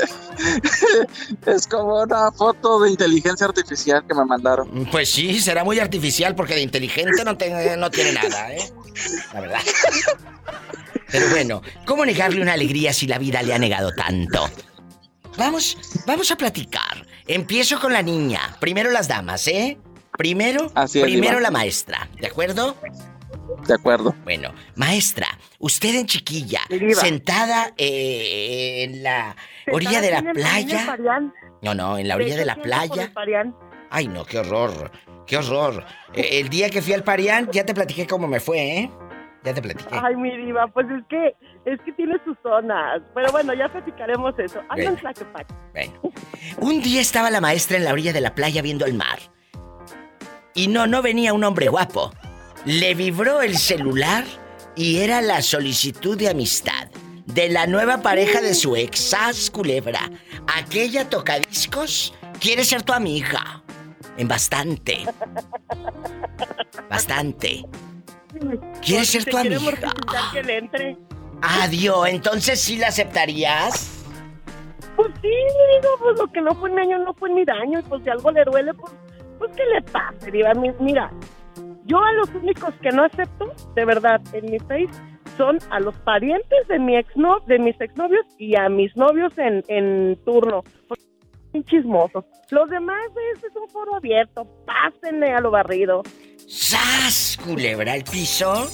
[1.46, 4.86] es como una foto de inteligencia artificial que me mandaron.
[4.90, 8.70] Pues sí, será muy artificial porque de inteligente no, te- no tiene nada, ¿eh?
[9.32, 9.60] La verdad.
[11.10, 14.48] Pero bueno, ¿cómo negarle una alegría si la vida le ha negado tanto?
[15.36, 17.06] Vamos, vamos a platicar.
[17.26, 18.56] Empiezo con la niña.
[18.60, 19.78] Primero las damas, ¿eh?
[20.16, 22.76] Primero, Así es, primero la maestra, ¿de acuerdo?
[23.66, 24.14] De acuerdo.
[24.24, 25.26] Bueno, maestra,
[25.58, 26.60] usted en chiquilla,
[26.94, 29.36] sentada eh, en la
[29.70, 30.96] orilla de la playa.
[31.62, 33.12] No, no, en la orilla de la playa.
[33.90, 34.90] Ay, no, qué horror,
[35.26, 35.84] qué horror.
[36.14, 38.90] Eh, el día que fui al Parián, ya te platiqué cómo me fue, ¿eh?
[39.42, 39.88] Ya te platiqué.
[39.90, 41.34] Ay, mi diva, pues es que
[41.64, 43.00] es que tiene sus zonas.
[43.14, 44.60] Pero bueno, ya platicaremos eso.
[44.68, 44.96] Bueno.
[45.72, 46.12] Bueno,
[46.58, 49.18] un día estaba la maestra en la orilla de la playa viendo el mar.
[50.54, 52.12] Y no, no venía un hombre guapo.
[52.64, 54.24] Le vibró el celular
[54.76, 56.88] y era la solicitud de amistad
[57.26, 60.00] de la nueva pareja de su ex, Sas Culebra.
[60.58, 63.62] Aquella tocadiscos quiere ser tu amiga.
[64.16, 65.06] En bastante.
[66.88, 67.64] Bastante.
[68.82, 69.58] Quiere ser tu amiga.
[69.60, 70.96] necesitar que le entre.
[71.42, 74.04] Adiós, entonces sí la aceptarías.
[74.96, 77.78] Pues sí, digo, pues lo que no fue mi año no fue mi daño.
[77.78, 78.92] Y pues si algo le duele, pues,
[79.38, 80.52] pues que le pase, diva.
[80.54, 81.10] Mi- Mira,
[81.90, 84.88] yo a los únicos que no acepto, de verdad, en mi face,
[85.36, 89.64] son a los parientes de mi exno, de mis exnovios y a mis novios en,
[89.66, 90.62] en turno.
[91.64, 92.24] Chismosos.
[92.50, 94.46] Los demás, ese es un foro abierto.
[94.66, 96.02] Pásenle a lo barrido.
[96.46, 97.36] ¡Sas!
[97.44, 98.68] Culebra el piso.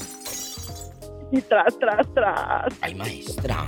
[1.33, 2.75] Y tras, tras, tras.
[2.83, 3.65] Ay, maestra.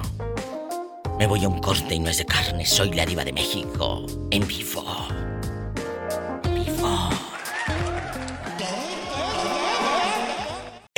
[1.19, 2.67] Me voy a un corte y no es de carne.
[2.67, 4.05] Soy la diva de México.
[4.31, 4.85] En vivo.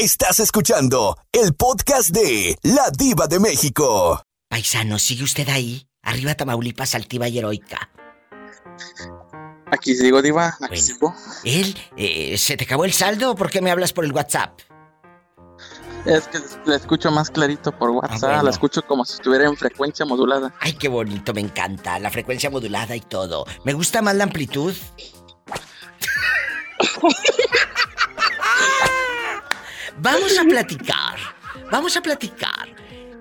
[0.00, 4.22] Estás escuchando el podcast de La Diva de México.
[4.48, 5.86] Paisano, ¿sigue usted ahí?
[6.02, 7.90] Arriba Tamaulipas, altiva y heroica.
[9.70, 10.56] Aquí sigo, Diva.
[10.58, 10.82] Aquí Bueno.
[10.82, 11.14] sigo.
[11.44, 11.78] ¿Él?
[11.98, 14.58] eh, ¿Se te acabó el saldo o por qué me hablas por el WhatsApp?
[16.06, 18.20] Es que la escucho más clarito por WhatsApp.
[18.30, 18.42] bueno.
[18.44, 20.54] La escucho como si estuviera en frecuencia modulada.
[20.60, 21.98] Ay, qué bonito, me encanta.
[21.98, 23.44] La frecuencia modulada y todo.
[23.66, 24.74] Me gusta más la amplitud.
[30.00, 31.16] Vamos a platicar.
[31.70, 32.68] Vamos a platicar.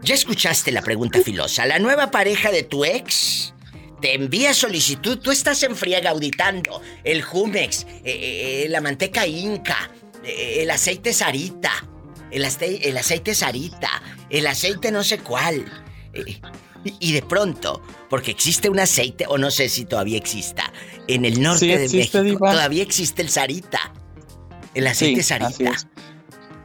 [0.02, 1.66] Ya escuchaste la pregunta filosa.
[1.66, 3.54] La nueva pareja de tu ex
[4.02, 5.20] te envía solicitud.
[5.20, 9.92] Tú estás en friega auditando el Jumex, eh, eh, la manteca Inca,
[10.24, 11.72] eh, el aceite Sarita,
[12.32, 15.66] el, ace- el aceite Sarita, el aceite no sé cuál.
[17.02, 20.72] Y- de pronto, porque existe un aceite, o no sé si todavía exista,
[21.10, 22.52] en el norte Sí, de existe, México, Diva.
[22.54, 23.94] todavía existe el Sarita.
[24.74, 25.74] El aceite Sí, Sarita.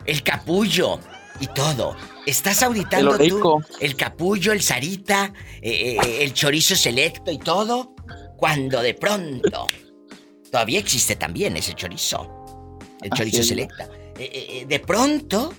[0.07, 1.01] El capullo
[1.41, 1.97] y todo.
[2.27, 7.95] Estás auditando El tú el capullo, el sarita, eh, eh, el chorizo selecto y todo,
[8.37, 9.67] cuando de pronto
[10.51, 13.49] todavía existe también ese chorizo, el Así chorizo es.
[13.49, 13.89] selecta.
[14.19, 15.53] Eh, eh, eh, de pronto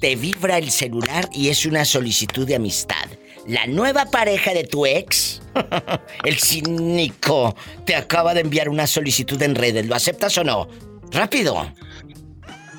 [0.00, 3.06] te vibra el celular y es una solicitud de amistad.
[3.46, 5.40] La nueva pareja de tu ex,
[6.24, 7.54] el cínico,
[7.86, 9.86] te acaba de enviar una solicitud en redes.
[9.86, 10.68] ¿Lo aceptas o no?
[11.10, 11.72] Rápido.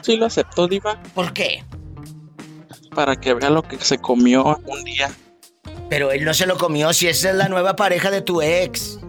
[0.05, 1.01] Sí, lo aceptó, Diva.
[1.15, 1.63] ¿Por qué?
[2.93, 5.11] Para que vea lo que se comió un día.
[5.89, 8.99] Pero él no se lo comió si esa es la nueva pareja de tu ex.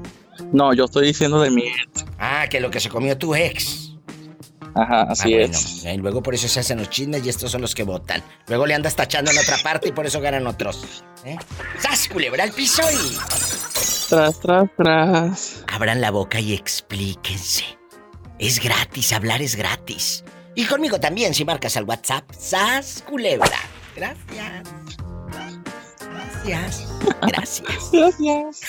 [0.52, 2.04] No, yo estoy diciendo de mi ex.
[2.18, 3.92] Ah, que lo que se comió tu ex.
[4.74, 5.85] Ajá, así Ah, bueno, es.
[5.85, 8.22] y luego por eso se hacen los chismes y estos son los que votan.
[8.48, 11.02] Luego le andas tachando en otra parte y por eso ganan otros.
[11.24, 11.37] ¿Eh?
[11.78, 13.16] ¡Sas, culebra al piso y...
[14.09, 15.64] Tras, tras, tras.
[15.72, 17.64] Abran la boca y explíquense.
[18.38, 20.24] Es gratis, hablar es gratis.
[20.59, 23.59] Y conmigo también, si marcas al WhatsApp, ¡Sas, culebra!
[23.95, 24.66] Gracias.
[26.42, 26.88] Gracias.
[27.21, 27.90] Gracias.
[27.92, 28.61] Gracias.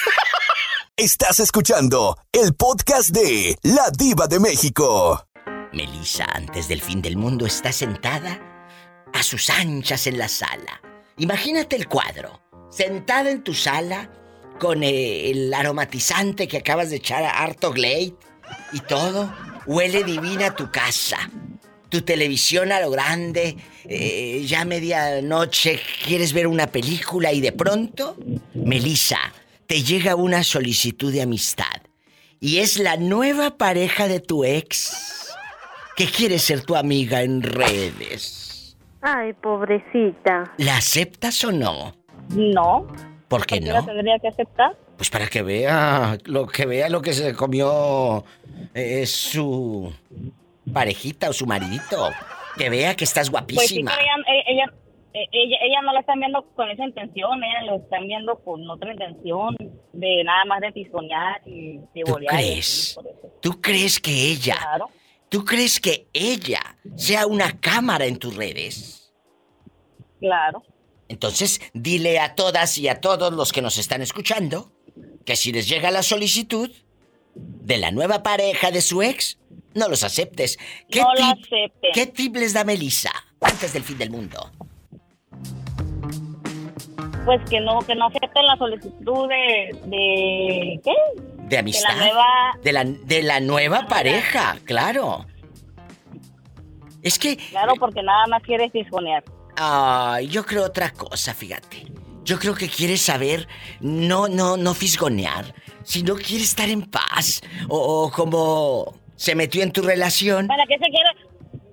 [0.97, 5.25] Estás escuchando el podcast de La Diva de México.
[5.71, 8.37] Melissa, antes del fin del mundo, está sentada
[9.13, 10.81] a sus anchas en la sala.
[11.15, 12.41] Imagínate el cuadro.
[12.69, 14.11] Sentada en tu sala
[14.59, 18.15] con eh, el aromatizante que acabas de echar a Harto Glade
[18.73, 19.33] y todo.
[19.65, 21.29] Huele divina tu casa.
[21.89, 23.55] Tu televisión a lo grande.
[23.85, 28.17] eh, ya medianoche quieres ver una película y de pronto,
[28.53, 29.19] Melissa,
[29.65, 31.81] te llega una solicitud de amistad.
[32.39, 35.33] Y es la nueva pareja de tu ex
[35.95, 38.75] que quiere ser tu amiga en redes.
[39.01, 40.53] Ay, pobrecita.
[40.57, 41.95] ¿La aceptas o no?
[42.29, 42.87] No.
[43.27, 43.85] ¿Por qué ¿Por la no?
[43.85, 44.77] tendría que aceptar?
[44.97, 48.23] Pues para que vea lo que vea lo que se comió
[48.73, 49.93] eh, su
[50.73, 52.09] parejita o su maridito.
[52.57, 53.91] Que vea que estás Pues sí, guapísima.
[53.95, 54.65] pero ella, ella,
[55.13, 58.67] eh, ella, ella no la están viendo con esa intención, ella lo están viendo con
[58.69, 59.55] otra intención
[59.93, 62.33] de nada más de fisgonear y de ¿Tú bolear.
[62.33, 62.67] y crees?
[62.91, 63.03] eso.
[63.41, 64.89] ¿Tú crees que ella, Claro,
[65.29, 66.61] tú crees que ella
[66.95, 69.13] sea una cámara en tus redes?
[70.19, 70.63] claro.
[71.09, 74.71] Entonces, dile a todas y a todos los que nos están escuchando
[75.25, 76.69] que si les llega la solicitud
[77.39, 79.37] de la nueva pareja de su ex,
[79.73, 80.57] no los aceptes.
[80.89, 81.91] ¿Qué, No tip, acepten.
[81.93, 84.51] ¿Qué tip les da Melissa antes del fin del mundo?
[87.25, 90.93] Pues que no, que no acepten la solicitud de, de ¿qué?
[91.49, 91.95] De amistad.
[91.97, 95.25] nueva- De la, de la nueva pareja, claro.
[97.03, 99.23] Es que Claro, porque nada más quiere fisgonear.
[99.57, 101.85] Ay, yo creo otra cosa, fíjate.
[102.27, 103.47] Yo creo que quiere saber,
[103.79, 107.39] no, no, no fisgonear, sino quiere estar en paz.
[107.69, 111.09] O, o como se metió en tu relación, ¿Para qué se quiere,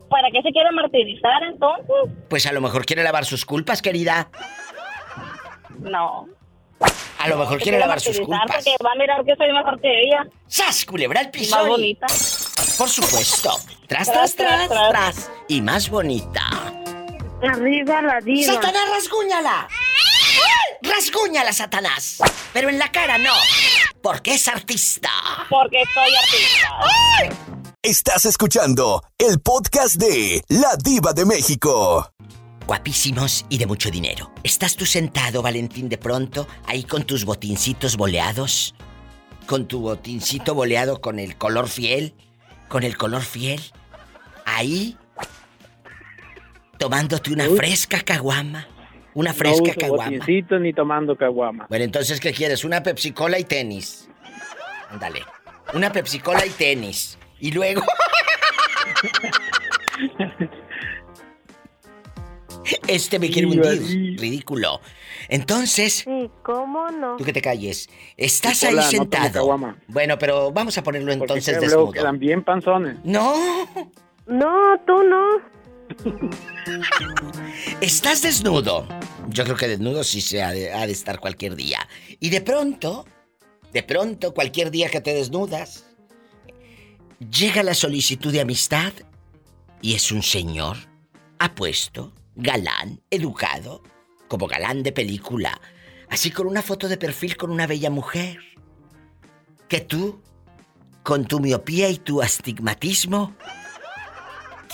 [0.09, 2.15] para qué se quiere martirizar entonces?
[2.31, 4.31] pues a lo mejor quiere lavar sus culpas, querida.
[5.81, 6.29] No.
[7.19, 8.47] A lo mejor quiere lavar sus culpas.
[8.47, 10.25] Porque va a mirar que soy mejor que ella.
[10.47, 11.57] ¡Sas, culebra Y piso!
[11.57, 12.07] más bonita.
[12.79, 13.51] Por supuesto.
[13.89, 15.31] Tras, tras, Tras, tras, tras, tras.
[15.49, 16.47] Y más bonita.
[17.43, 18.53] Arriba la diva.
[18.55, 19.69] ¡Satanás, rasguñala!
[20.83, 22.19] ¡Rasguñala, Satanás!
[22.53, 23.35] Pero en la cara no,
[24.03, 25.11] porque es artista.
[25.49, 27.55] Porque soy artista.
[27.83, 32.11] Estás escuchando el podcast de La Diva de México.
[32.67, 34.33] Guapísimos y de mucho dinero.
[34.43, 38.75] ¿Estás tú sentado, Valentín, de pronto, ahí con tus botincitos boleados?
[39.47, 42.15] Con tu botincito boleado con el color fiel.
[42.69, 43.61] Con el color fiel.
[44.47, 44.97] Ahí.
[46.79, 48.67] Tomándote una fresca caguama.
[49.15, 50.27] Una fresca no caguama.
[50.61, 51.67] ni tomando caguama.
[51.69, 52.65] Bueno, entonces, ¿qué quieres?
[52.65, 54.09] Una Pepsi Cola y tenis.
[54.91, 55.23] Ándale.
[55.73, 57.19] Una Pepsi Cola y tenis.
[57.41, 57.83] Y luego.
[62.89, 63.67] Este me quiere hundir.
[63.67, 64.17] así.
[64.17, 64.81] Ridículo.
[65.29, 67.17] Entonces, Sí, ¿cómo no?
[67.17, 67.89] tú que te calles.
[68.17, 69.59] Estás ahí no sentado.
[69.89, 71.93] bueno, pero vamos a ponerlo Porque entonces luego desnudo.
[71.93, 72.97] quedan bien panzones.
[73.05, 73.35] No.
[74.27, 75.54] No, tú no.
[77.81, 78.87] Estás desnudo.
[79.29, 81.87] Yo creo que desnudo sí se ha de, estar cualquier día.
[82.21, 83.07] Y de pronto,
[83.73, 85.85] de pronto, cualquier día que te desnudas,
[87.19, 88.93] llega la solicitud de amistad
[89.81, 90.77] y es un señor
[91.39, 93.83] apuesto, galán, educado,
[94.29, 95.61] como galán de película,
[96.09, 98.39] así con una foto de perfil con una bella mujer.
[99.69, 100.23] Que tú,
[101.03, 103.35] con tu miopía y tu astigmatismo,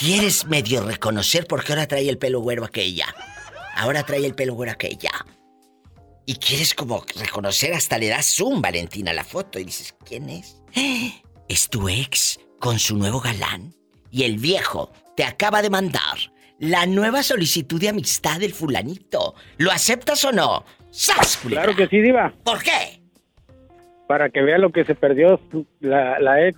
[0.01, 3.15] quieres medio reconocer porque ahora trae el pelo güero aquella.
[3.77, 5.11] Ahora trae el pelo güero aquella.
[6.25, 10.31] Y quieres como reconocer, hasta le das zoom, Valentina, a la foto y dices, ¿quién
[10.31, 10.63] es?
[11.49, 13.75] Es tu ex con su nuevo galán.
[14.13, 16.17] Y el viejo te acaba de mandar
[16.61, 19.35] la nueva solicitud de amistad del fulanito.
[19.57, 20.65] ¿Lo aceptas o no?
[20.93, 21.39] ¡Sas!
[21.39, 22.33] Claro que sí, Diva.
[22.45, 23.03] ¿Por qué?
[24.07, 25.41] Para que vea lo que se perdió
[25.81, 26.57] la, la ex.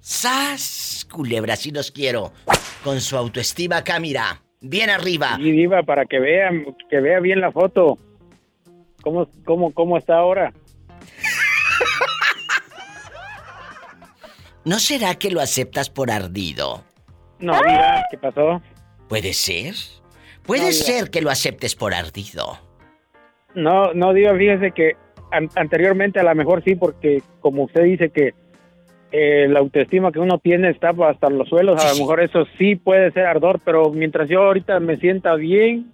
[0.00, 1.01] ¡Sas!
[1.12, 2.32] Culebra, sí los quiero.
[2.82, 4.42] Con su autoestima acá, mira.
[4.60, 5.36] Bien arriba.
[5.36, 6.50] Sí, Diva, para que vea,
[6.90, 7.98] que vea bien la foto.
[9.02, 10.52] ¿Cómo, cómo, cómo está ahora?
[14.64, 16.84] ¿No será que lo aceptas por ardido?
[17.40, 18.62] No, Diva, ¿qué pasó?
[19.08, 19.74] ¿Puede ser?
[20.44, 22.58] Puede No, ser que lo aceptes por ardido.
[23.54, 24.92] No, no, Diva, fíjese que
[25.32, 28.34] an- anteriormente a lo mejor sí, porque como usted dice que
[29.12, 32.76] eh, la autoestima que uno tiene está hasta los suelos, a lo mejor eso sí
[32.76, 35.92] puede ser ardor, pero mientras yo ahorita me sienta bien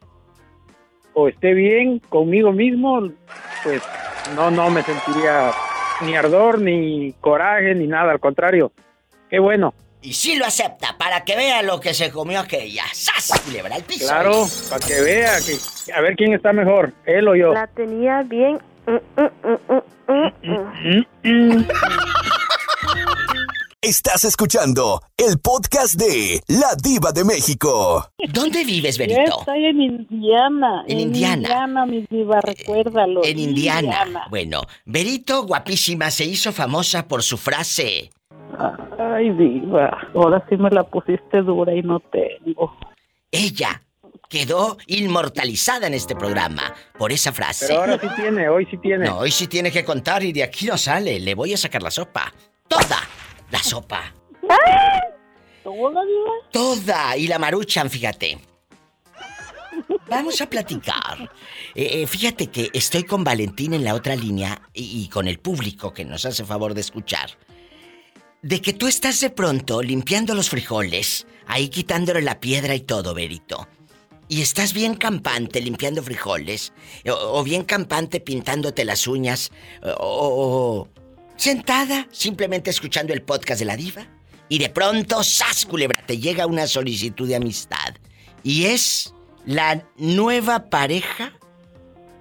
[1.14, 3.08] o esté bien conmigo mismo,
[3.64, 3.82] pues
[4.36, 5.50] no, no me sentiría
[6.02, 8.70] ni ardor, ni coraje, ni nada, al contrario.
[9.28, 12.84] Qué bueno, Y sí lo acepta, para que vea lo que se comió aquella.
[12.92, 13.42] ¡Sas!
[13.44, 14.06] Culebra al piso.
[14.06, 17.52] claro, para que vea, que, a ver quién está mejor, él o yo.
[17.52, 18.60] La tenía bien.
[18.86, 19.22] Mm,
[20.06, 21.66] mm, mm,
[23.82, 28.10] Estás escuchando el podcast de La Diva de México.
[28.32, 29.38] ¿Dónde vives, Yo Berito?
[29.38, 30.84] estoy en Indiana.
[30.88, 31.36] En Indiana.
[31.36, 33.24] Indiana, mi diva, recuérdalo.
[33.24, 34.26] En Indiana.
[34.30, 38.10] Bueno, Berito, guapísima, se hizo famosa por su frase.
[38.98, 42.76] Ay, diva, ahora sí me la pusiste dura y no tengo.
[43.30, 43.80] Ella
[44.28, 47.66] quedó inmortalizada en este programa por esa frase.
[47.68, 49.04] Pero ahora sí tiene, hoy sí tiene.
[49.04, 51.20] No, hoy sí tiene que contar y de aquí no sale.
[51.20, 52.34] Le voy a sacar la sopa.
[52.66, 52.98] Toda
[53.50, 54.14] la sopa.
[56.52, 57.16] ¿Toda.
[57.16, 58.38] Y la maruchan, fíjate.
[60.08, 61.30] Vamos a platicar.
[61.74, 65.38] Eh, eh, fíjate que estoy con Valentín en la otra línea y, y con el
[65.38, 67.30] público que nos hace favor de escuchar.
[68.42, 73.14] De que tú estás de pronto limpiando los frijoles, ahí quitándole la piedra y todo,
[73.14, 73.68] Berito.
[74.28, 76.72] y estás bien campante limpiando frijoles,
[77.06, 79.50] o, o bien campante pintándote las uñas,
[79.82, 80.88] o, o
[81.38, 84.06] sentada simplemente escuchando el podcast de la diva,
[84.48, 86.04] y de pronto, ¡sas, culebra!
[86.06, 87.94] Te llega una solicitud de amistad.
[88.42, 89.12] Y es
[89.44, 91.32] la nueva pareja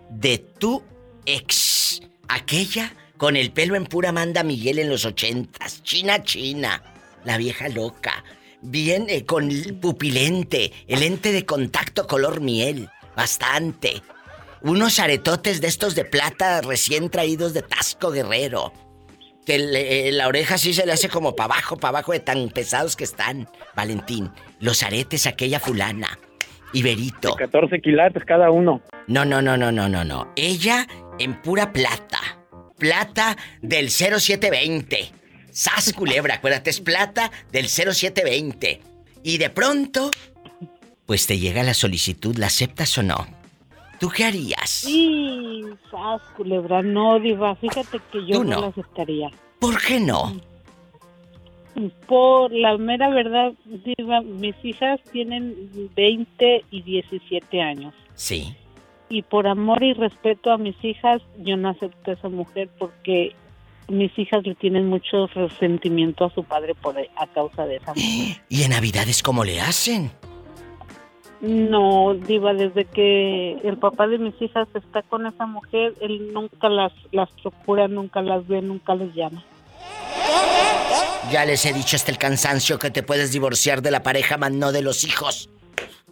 [0.10, 0.84] de tu
[1.26, 2.02] ex.
[2.28, 5.82] Aquella con el pelo en pura Amanda Miguel en los ochentas.
[5.84, 6.84] China, china.
[7.24, 8.24] La vieja loca.
[8.62, 10.74] Bien con el pupilente.
[10.88, 12.90] El lente de contacto color miel.
[13.16, 14.02] Bastante.
[14.62, 18.74] Unos aretotes de estos de plata recién traídos de Tasco Guerrero.
[19.48, 22.50] Que eh, la oreja sí se le hace como para abajo, para abajo de tan
[22.50, 23.50] pesados que están.
[23.76, 24.30] Valentín.
[24.60, 26.20] Los aretes aquella fulana.
[26.74, 27.34] Iberito.
[27.34, 28.82] 14 quilates cada uno.
[29.08, 30.34] No, no, no, no, no, no, no.
[30.36, 30.86] Ella
[31.18, 32.20] en pura plata.
[32.78, 35.12] Plata del 0720.
[35.50, 38.82] Sas culebra, acuérdate, es plata del 0720.
[39.24, 40.12] Y de pronto,
[41.06, 43.37] pues te llega la solicitud, ¿la aceptas o no?
[44.00, 44.70] ¿Tú qué harías?
[44.70, 48.56] Sí, sas, culebra, no, diva, fíjate que yo no.
[48.56, 48.62] no.
[48.62, 49.32] la aceptaría.
[49.60, 50.40] ¿Por qué no?
[52.08, 57.94] Por la mera verdad, diva, mis hijas tienen 20 y 17 años.
[58.16, 58.56] Sí.
[59.10, 63.36] Y por amor y respeto a mis hijas, yo no acepto a esa mujer porque
[63.88, 68.42] mis hijas le tienen mucho resentimiento a su padre por a causa de esa mujer.
[68.50, 70.12] ¿Y en Navidades cómo le hacen?
[71.42, 76.68] No, Diva, desde que el papá de mis hijas está con esa mujer, él nunca
[76.68, 79.44] las, las procura, nunca las ve, nunca les llama.
[81.32, 84.52] Ya les he dicho hasta el cansancio que te puedes divorciar de la pareja, más
[84.52, 85.50] no de los hijos.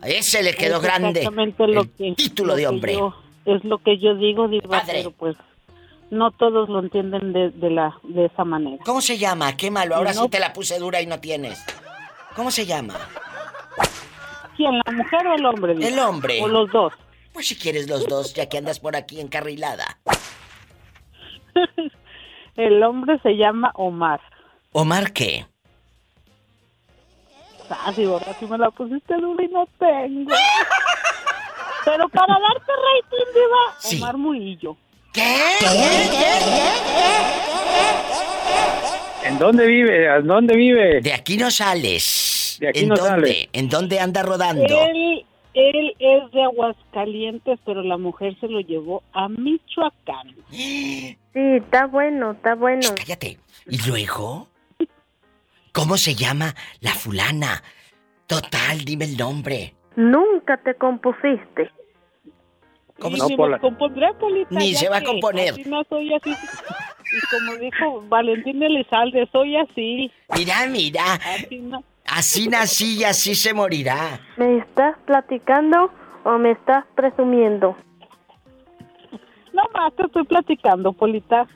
[0.02, 1.22] A ese le quedó Es grande.
[1.22, 2.94] exactamente lo el que- título lo de hombre.
[2.94, 3.16] yo-
[3.46, 4.94] es lo que yo digo, Diva, Padre.
[4.98, 5.36] pero pues
[6.12, 8.84] no todos lo entienden de, de la, de esa manera.
[8.86, 9.56] ¿Cómo se llama?
[9.56, 10.24] Qué malo, ahora No.
[10.24, 11.64] sí te la puse dura y no tienes.
[12.36, 12.96] ¿Cómo se llama?
[14.56, 15.74] ¿Quién, la mujer o el hombre?
[15.88, 16.42] El hombre.
[16.42, 16.94] O los dos.
[17.34, 20.00] Pues si quieres los dos, ya que andas por aquí encarrilada.
[22.56, 24.22] El hombre se llama Omar.
[24.72, 25.46] ¿Omar qué?
[27.70, 28.06] Ah, sí
[28.48, 30.32] me la pusiste dura y no tengo.
[31.84, 33.98] Pero para darte rating, Diva, Sí.
[33.98, 34.78] Omar Murillo.
[35.12, 35.36] ¿Qué?
[39.24, 40.08] ¿En dónde vive?
[40.18, 41.02] ¿En dónde vive?
[41.02, 42.25] De aquí no sales.
[42.60, 43.10] De aquí ¿En no dónde?
[43.10, 43.50] sale.
[43.54, 44.64] ¿En dónde anda rodando?
[44.66, 50.36] Él, él es de Aguascalientes, pero la mujer se lo llevó a Michoacán.
[50.52, 52.88] Sí, está bueno, está bueno.
[52.96, 53.38] Cállate.
[53.68, 54.48] ¿Y luego?
[55.72, 57.62] ¿Cómo se llama la fulana?
[58.28, 59.74] Total, dime el nombre.
[59.96, 61.70] Nunca te compusiste.
[63.00, 65.52] ¿Cómo se- ni por me la- compondré, Polita, Ni se va a componer.
[65.52, 66.30] así no soy así.
[66.32, 70.12] Y como dijo Valentín Elizalde, soy así.
[70.36, 71.04] Mira, mira.
[71.16, 71.84] Así no.
[72.06, 74.20] Así nací y así se morirá.
[74.38, 75.92] ¿Me estás platicando
[76.24, 77.76] o me estás presumiendo?
[79.54, 81.48] No más te estoy platicando, Polita.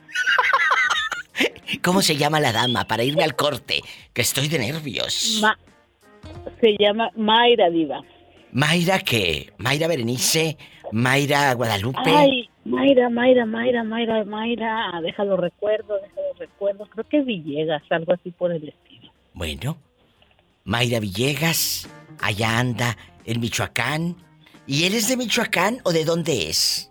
[1.82, 2.84] ¿Cómo se llama la dama?
[2.84, 3.80] Para irme al corte,
[4.12, 5.38] que estoy de nervios.
[5.40, 5.58] Ma-
[6.60, 8.00] se llama Mayra Diva.
[8.52, 9.52] Mayra, ¿qué?
[9.58, 10.56] Mayra Berenice,
[10.92, 12.00] Mayra Guadalupe.
[12.04, 14.90] Ay, Mayra, Mayra, Mayra, Mayra, Mayra.
[14.92, 16.86] Ah, Déjalo recuerdo, déjalo recuerdo.
[16.86, 19.12] Creo que Villegas, algo así por el estilo.
[19.34, 19.76] Bueno,
[20.64, 21.88] Mayra Villegas,
[22.20, 24.16] allá anda, en Michoacán.
[24.66, 26.90] ¿Y él es de Michoacán o de dónde es?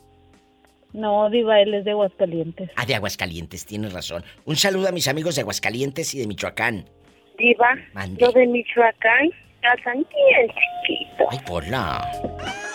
[0.91, 2.70] No, Diva, él es de Aguascalientes.
[2.76, 4.24] Ah, de Aguascalientes, tienes razón.
[4.45, 6.89] Un saludo a mis amigos de Aguascalientes y de Michoacán.
[7.38, 8.20] Diva, Mande.
[8.26, 9.30] lo de Michoacán,
[9.61, 10.47] casan bien
[10.88, 11.28] chiquito.
[11.30, 12.11] Ay, Pola.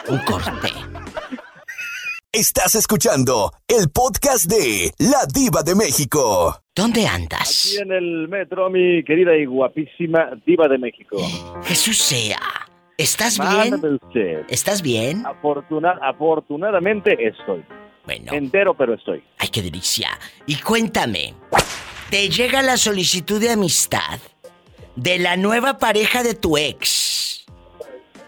[0.09, 0.69] Un corte.
[2.35, 6.61] Estás escuchando el podcast de La Diva de México.
[6.75, 7.77] ¿Dónde Aquí andas?
[7.81, 11.17] en el metro, mi querida y guapísima diva de México.
[11.65, 12.41] Jesús sea.
[12.99, 14.01] ¿Estás Mándame bien?
[14.03, 14.41] usted.
[14.49, 15.25] ¿Estás bien?
[15.25, 17.65] Afortuna- afortunadamente estoy.
[18.05, 18.33] Bueno.
[18.33, 19.23] Entero, pero estoy.
[19.39, 20.09] Ay, qué delicia.
[20.47, 21.35] Y cuéntame,
[22.11, 24.19] ¿te llega la solicitud de amistad
[24.97, 27.47] de la nueva pareja de tu ex?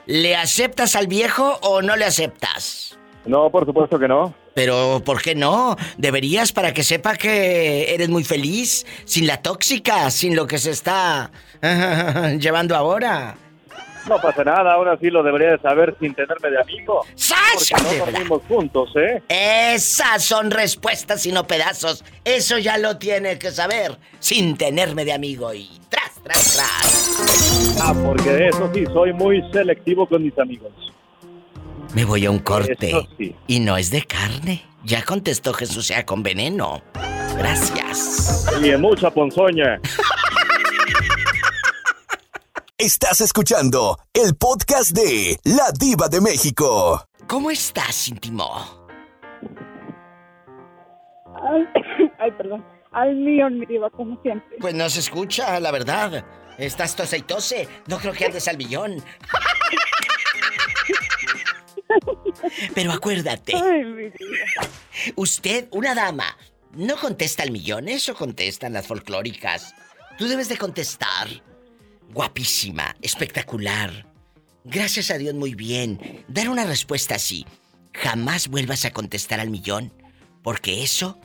[0.06, 2.95] ¿Le aceptas al viejo o no le aceptas?
[3.26, 4.34] No, por supuesto que no.
[4.54, 5.76] Pero, ¿por qué no?
[5.98, 10.70] Deberías para que sepa que eres muy feliz, sin la tóxica, sin lo que se
[10.70, 11.30] está
[12.38, 13.36] llevando ahora.
[14.08, 17.04] No pasa nada, ahora sí lo debería de saber sin tenerme de amigo.
[17.16, 17.70] ¡Sas!
[17.70, 19.20] Porque no dormimos juntos, ¿eh?
[19.28, 22.04] Esas son respuestas y no pedazos.
[22.24, 27.76] Eso ya lo tiene que saber sin tenerme de amigo y tras, tras, tras.
[27.82, 30.72] Ah, porque de eso sí, soy muy selectivo con mis amigos.
[31.94, 32.92] Me voy a un corte.
[33.18, 33.34] Sí.
[33.46, 34.64] Y no es de carne.
[34.84, 36.82] Ya contestó Jesús sea con veneno.
[37.36, 38.46] Gracias.
[38.62, 39.80] Y en mucha ponzoña.
[42.78, 47.02] Estás escuchando el podcast de La Diva de México.
[47.26, 48.52] ¿Cómo estás, íntimo?
[51.42, 51.64] Ay,
[52.18, 52.64] ay, perdón.
[52.92, 54.56] Al millón, mi diva, como siempre.
[54.60, 56.24] Pues no se escucha, la verdad.
[56.58, 57.68] Estás tose y tose.
[57.86, 58.96] No creo que andes al millón.
[62.74, 63.54] Pero acuérdate.
[63.54, 64.68] Ay, mi diva.
[65.16, 66.36] Usted, una dama,
[66.72, 69.74] no contesta al millón, eso contestan las folclóricas.
[70.18, 71.28] Tú debes de contestar.
[72.12, 74.06] Guapísima, espectacular.
[74.64, 76.24] Gracias a Dios muy bien.
[76.28, 77.46] Dar una respuesta así.
[77.92, 79.92] Jamás vuelvas a contestar al millón,
[80.42, 81.18] porque eso...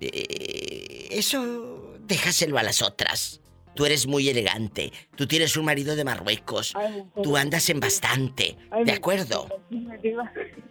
[0.00, 1.94] eh, eso...
[2.00, 3.40] déjaselo a las otras.
[3.74, 4.92] Tú eres muy elegante.
[5.16, 6.72] Tú tienes un marido de Marruecos.
[6.76, 8.56] Ay, Tú andas en bastante.
[8.70, 9.48] ay, ¿De acuerdo?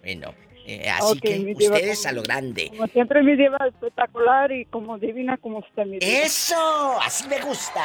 [0.01, 0.33] Bueno,
[0.65, 2.69] eh, así Ok, que ustedes como- a lo grande.
[2.69, 6.11] Como siempre, mi diva espectacular y como divina como usted, mi diva.
[6.23, 6.97] ¡Eso!
[7.01, 7.83] ¡Así me gusta!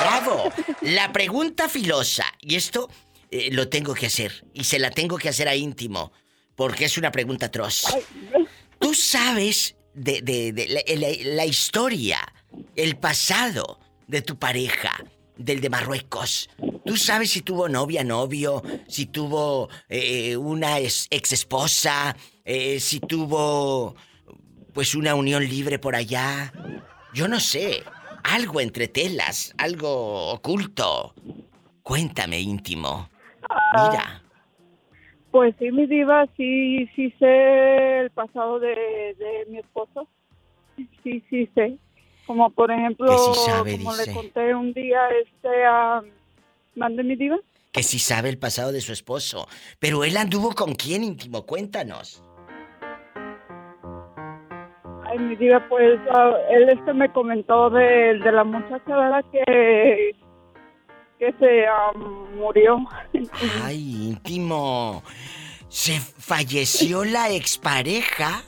[0.00, 0.52] ¡Bravo!
[0.82, 2.88] La pregunta filosa, y esto
[3.30, 6.12] eh, lo tengo que hacer, y se la tengo que hacer a íntimo,
[6.54, 7.84] porque es una pregunta atroz.
[8.78, 12.18] ¿Tú sabes de, de- de la, la- la historia,
[12.74, 14.92] el pasado de tu pareja,
[15.36, 16.48] del de Marruecos?
[16.84, 23.96] ¿Tú sabes si tuvo novia, novio, si tuvo eh, una ex esposa, si tuvo
[24.72, 26.52] pues una unión libre por allá?
[27.12, 27.82] Yo no sé,
[28.22, 31.14] algo entre telas, algo oculto.
[31.82, 33.08] Cuéntame, íntimo.
[33.74, 34.22] Mira.
[35.30, 38.74] Pues sí, mi diva, sí, sí sé el pasado de,
[39.18, 40.08] de mi esposo.
[41.02, 41.78] Sí, sí sé.
[42.26, 44.06] Como por ejemplo, Que sí sabe, como dice.
[44.10, 46.02] le conté un día, este, a...
[46.74, 47.36] ¿Mande mi diva?
[47.72, 49.46] Que sí sabe el pasado de su esposo.
[49.78, 52.22] Pero él anduvo con quién, íntimo, cuéntanos.
[55.04, 59.24] Ay, mi diva, pues ah, él este me comentó de, de la muchacha, ¿verdad?
[59.30, 60.10] Que,
[61.18, 61.64] que se
[62.36, 62.78] murió.
[63.62, 65.02] Ay, íntimo.
[65.68, 68.42] ¿Se falleció la expareja?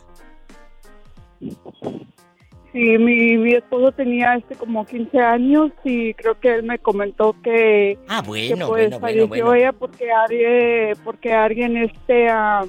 [2.72, 7.34] Sí, mi, mi esposo tenía este como 15 años y creo que él me comentó
[7.42, 9.54] que, Ah, que bueno, pues bueno, bueno, falleció bueno.
[9.54, 12.68] ella porque alguien, porque alguien este, am,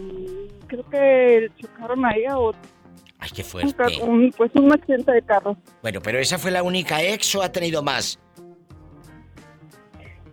[0.68, 2.54] creo que chocaron a ella o
[3.22, 3.84] Ay, qué fuerte.
[4.02, 5.58] un- pues un accidente de carro.
[5.82, 8.18] Bueno, pero esa fue la única ex o ha tenido más.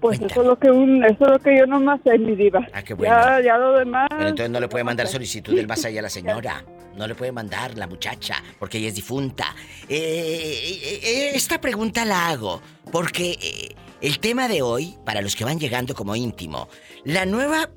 [0.06, 2.66] Pues eso es lo que un, eso es lo que yo nomás sé, mi diva.
[2.72, 3.14] Ah, qué bueno.
[3.14, 4.06] Ya, ya lo demás.
[4.10, 6.64] Pero entonces no le puede mandar solicitud del más allá a la señora.
[6.96, 9.54] No le puede mandar la muchacha, porque ella es difunta.
[9.88, 15.34] Eh, eh, eh, esta pregunta la hago porque eh, el tema de hoy, para los
[15.34, 16.68] que van llegando como íntimo,
[17.04, 17.70] la nueva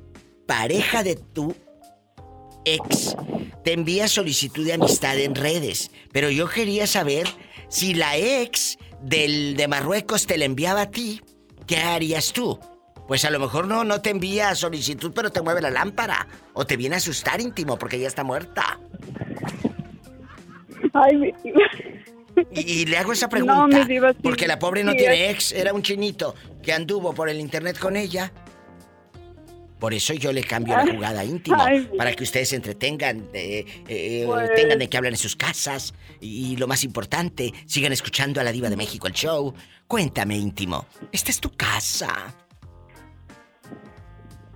[0.46, 1.56] pareja de tu
[2.66, 3.16] ex
[3.64, 7.28] te envía solicitud de amistad en redes, pero yo quería saber
[7.70, 11.22] si la ex del de Marruecos te la enviaba a ti,
[11.70, 12.60] ¿qué harías tú?
[13.08, 16.28] Pues a lo mejor no, no te envía solicitud, pero te mueve la lámpara.
[16.54, 18.80] O te viene a asustar íntimo porque ya está muerta.
[20.94, 21.60] Ay, mi diva.
[22.52, 23.56] Y, y le hago esa pregunta.
[23.56, 26.74] No, mi diva, sí, porque la pobre no sí, tiene ex, era un chinito que
[26.74, 28.32] anduvo por el internet con ella.
[29.80, 31.90] Por eso yo le cambio la jugada íntimo, ay.
[31.98, 35.94] para que ustedes se entretengan, eh, eh, Pues- tengan de qué hablar en sus casas
[36.20, 39.54] y, y lo más importante, sigan escuchando a la diva de México el show.
[39.88, 42.10] Cuéntame íntimo, esta es tu casa.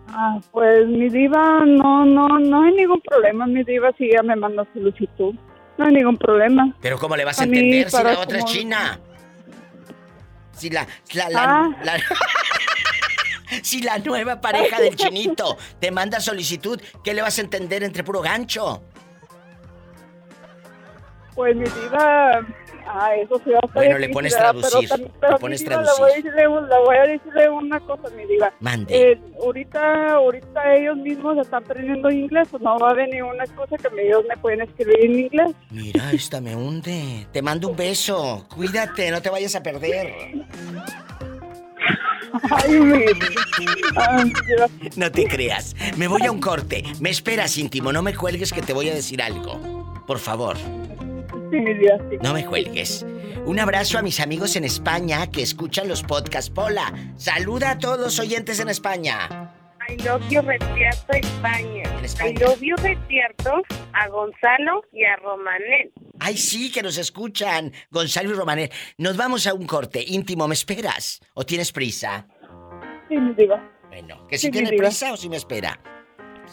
[0.10, 4.36] Ah, pues mi diva, no, no, no hay ningún problema, mi diva, si ella me
[4.36, 5.34] manda solicitud.
[5.78, 6.72] No hay ningún problema.
[6.82, 9.00] Pero ¿cómo le vas a A mí, entender si la otra es china?
[10.52, 11.70] Si la, la, la- Ah.
[11.84, 11.94] la-
[13.64, 18.04] si la nueva pareja del chinito te manda solicitud, ¿qué le vas a entender entre
[18.04, 18.84] puro gancho?
[21.36, 22.46] Pues mi diva,
[22.86, 24.52] ah, eso sí va a Bueno, le pones ¿verdad?
[24.52, 25.96] traducir, Pero, pero le mi pones diva, traducir.
[25.96, 28.54] Le voy, decirle, le voy a decirle una cosa, mi diva.
[28.60, 28.96] Mande.
[29.14, 33.78] Eh, ahorita, ahorita ellos mismos están aprendiendo inglés, pues no va a venir una cosa
[33.78, 35.52] que ellos me pueden escribir en inglés.
[35.72, 37.26] Mira, esta me hunde.
[37.32, 38.46] Te mando un beso.
[38.54, 40.14] Cuídate, no te vayas a perder.
[42.50, 43.06] Ay, mi
[43.96, 44.70] Ay, mi diva.
[44.96, 45.76] No te creas.
[45.98, 46.84] Me voy a un corte.
[47.00, 47.92] Me esperas, íntimo.
[47.92, 50.04] No me cuelgues que te voy a decir algo.
[50.08, 50.58] Por favor.
[50.58, 52.18] Sí, mi diva, sí.
[52.22, 53.06] No me cuelgues.
[53.46, 56.50] Un abrazo a mis amigos en España que escuchan los podcasts.
[56.50, 59.53] Pola, saluda a todos los oyentes en España.
[59.94, 61.84] I love you España.
[62.04, 62.30] España.
[62.30, 62.76] I love you
[63.94, 65.92] a Gonzalo y a Romanet.
[66.20, 67.72] Ay, sí, que nos escuchan.
[67.92, 68.74] Gonzalo y Romanet.
[68.98, 70.04] Nos vamos a un corte.
[70.06, 71.20] Íntimo, ¿me esperas?
[71.36, 72.28] ¿O tienes prisa?
[73.08, 73.62] Sí, mi diva.
[73.90, 74.86] Bueno, ¿que Sí, si mi tiene diva.
[74.88, 75.80] prisa o si me espera?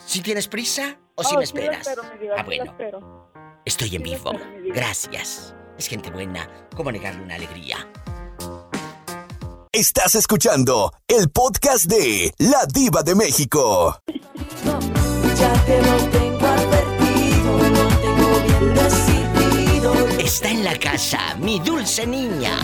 [0.07, 1.87] ¿Si tienes prisa o si Oh, me sí esperas?
[1.87, 2.65] espero, mi diva, ah, sí bueno.
[2.65, 3.33] espero.
[3.65, 4.33] Estoy en Sí vivo.
[4.33, 4.75] espero.
[4.75, 5.55] Gracias.
[5.79, 6.47] Es gente buena.
[6.77, 7.77] ¿Cómo negarle una alegría?
[9.73, 13.97] Estás escuchando el podcast de La Diva de México.
[14.05, 19.95] Ya te lo tengo advertido, lo tengo bien decidido.
[20.19, 22.57] Está en la casa, mi dulce niña.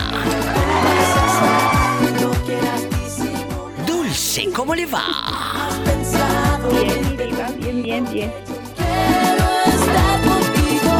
[2.19, 3.85] No quieras disimular.
[3.87, 5.69] Dulce, ¿cómo le va?
[6.69, 8.33] Bien, diva, bien, bien, bien.
[8.75, 10.93] quiero estar contigo.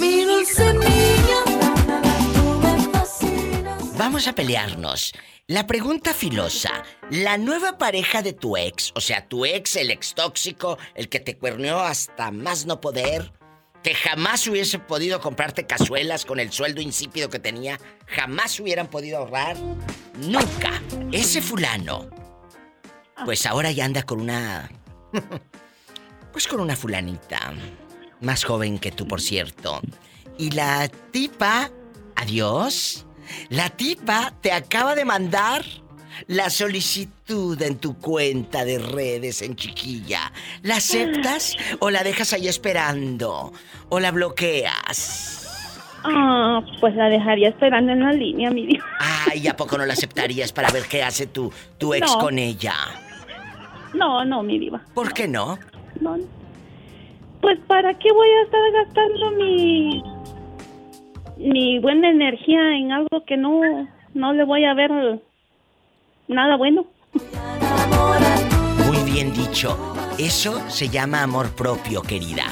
[0.00, 0.93] Mi dulce niña,
[4.04, 5.14] Vamos a pelearnos.
[5.46, 6.82] La pregunta filosa.
[7.08, 11.20] La nueva pareja de tu ex, o sea, tu ex, el ex tóxico, el que
[11.20, 13.32] te cuerneó hasta más no poder,
[13.82, 19.16] que jamás hubiese podido comprarte cazuelas con el sueldo insípido que tenía, jamás hubieran podido
[19.16, 19.56] ahorrar,
[20.18, 20.82] nunca.
[21.10, 22.10] Ese fulano,
[23.24, 24.70] pues ahora ya anda con una...
[26.30, 27.54] Pues con una fulanita,
[28.20, 29.80] más joven que tú, por cierto.
[30.36, 31.70] Y la tipa,
[32.16, 33.06] adiós,
[33.50, 35.64] la tipa te acaba de mandar
[36.28, 40.32] la solicitud en tu cuenta de redes en chiquilla.
[40.62, 43.52] ¿La aceptas o la dejas ahí esperando?
[43.88, 45.40] ¿O la bloqueas?
[46.04, 48.84] Ah, pues la dejaría esperando en la línea, mi diva.
[49.30, 52.18] Ay, ¿a poco no la aceptarías para ver qué hace tu, tu ex No.
[52.18, 52.74] con ella?
[53.94, 54.82] No, no, mi diva.
[54.92, 55.58] ¿Por qué no?
[56.00, 56.16] No.
[57.40, 60.02] Pues para qué voy a estar gastando mi
[61.44, 63.60] mi buena energía en algo que no
[64.14, 64.90] no le voy a ver
[66.28, 66.86] nada bueno.
[68.86, 69.76] Muy bien dicho.
[70.18, 72.44] Eso se llama amor propio, querida.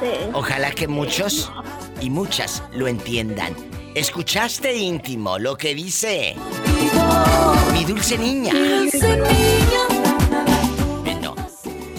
[0.00, 0.30] Sí.
[0.32, 1.52] Ojalá que muchos
[2.00, 3.54] y muchas lo entiendan.
[3.94, 6.34] ¿Escuchaste íntimo lo que dice
[7.72, 8.52] mi dulce niña?
[8.54, 10.01] Dulce niña,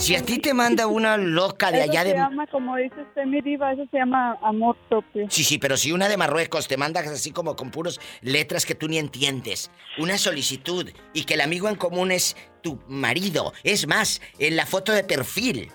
[0.03, 2.13] si a ti te manda una loca de Eso allá se de...
[2.15, 5.27] llama, como dice usted, mi diva, eso se llama amor propio.
[5.29, 8.75] Sí, sí, pero si una de Marruecos te manda así como con puros letras que
[8.75, 13.87] tú ni entiendes, una solicitud y que el amigo en común es tu marido, es
[13.87, 15.71] más, en la foto de perfil,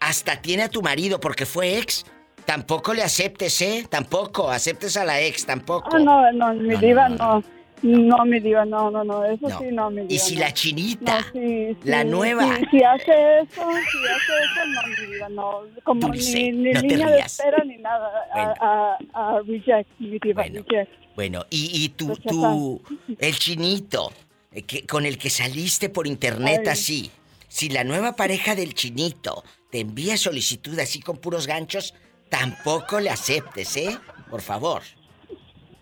[0.00, 2.06] hasta tiene a tu marido porque fue ex,
[2.46, 3.86] tampoco le aceptes, ¿eh?
[3.90, 5.90] Tampoco, aceptes a la ex, tampoco.
[5.94, 7.34] Ah, no, no, mi No, diva, no, no.
[7.34, 7.44] No,
[7.82, 9.58] mi diva, no, no, no, eso No.
[9.58, 10.12] sí, no, mi diva.
[10.14, 10.40] Y si no.
[10.40, 12.56] la chinita, No, sí, la nueva.
[12.56, 15.60] sí, si hace eso, si hace eso, no, mi diva, no.
[15.84, 18.10] Como Dulce, ni, ni no de espera ni nada.
[18.34, 18.54] Bueno.
[18.60, 20.64] A, a, a reject, mi diva, Bueno.
[20.68, 20.92] reject.
[21.14, 22.30] Bueno, y, y tu, Rechazar.
[22.30, 22.82] tu,
[23.18, 24.12] el chinito,
[24.52, 26.68] eh, que, con el que saliste por internet Ay.
[26.72, 27.10] así,
[27.48, 31.94] si la nueva pareja del chinito te envía solicitud así con puros ganchos,
[32.28, 33.98] tampoco le aceptes, ¿eh?
[34.30, 34.82] Por favor.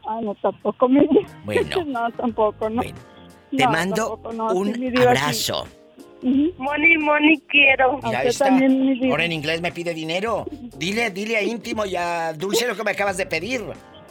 [0.07, 1.29] Ah, no, tampoco, mi diva.
[1.45, 1.85] Bueno.
[1.87, 2.77] no, tampoco, no.
[2.83, 2.95] Bueno,
[3.51, 5.07] te No, mando tampoco, no, un sí, mi diva, sí.
[5.09, 5.67] abrazo.
[6.23, 6.53] Ujú.
[6.59, 7.97] Moni, Moni, quiero.
[8.03, 8.45] Mira, A ahí usted está.
[8.47, 9.11] también, mi diva.
[9.13, 10.47] Ahora en inglés me pide dinero.
[10.77, 13.63] Dile, dile a íntimo y a Dulce lo que me acabas de pedir.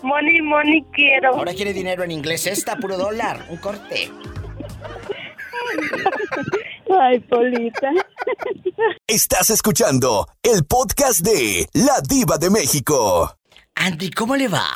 [0.03, 1.33] Moni, Moni, quiero.
[1.35, 2.45] Ahora quiere dinero en inglés.
[2.45, 3.45] Esta, puro dólar.
[3.49, 4.09] Un corte.
[7.01, 7.91] Ay, Polita.
[9.07, 13.35] Estás escuchando el podcast de La Diva de México.
[13.75, 14.67] Andy, ¿cómo le va?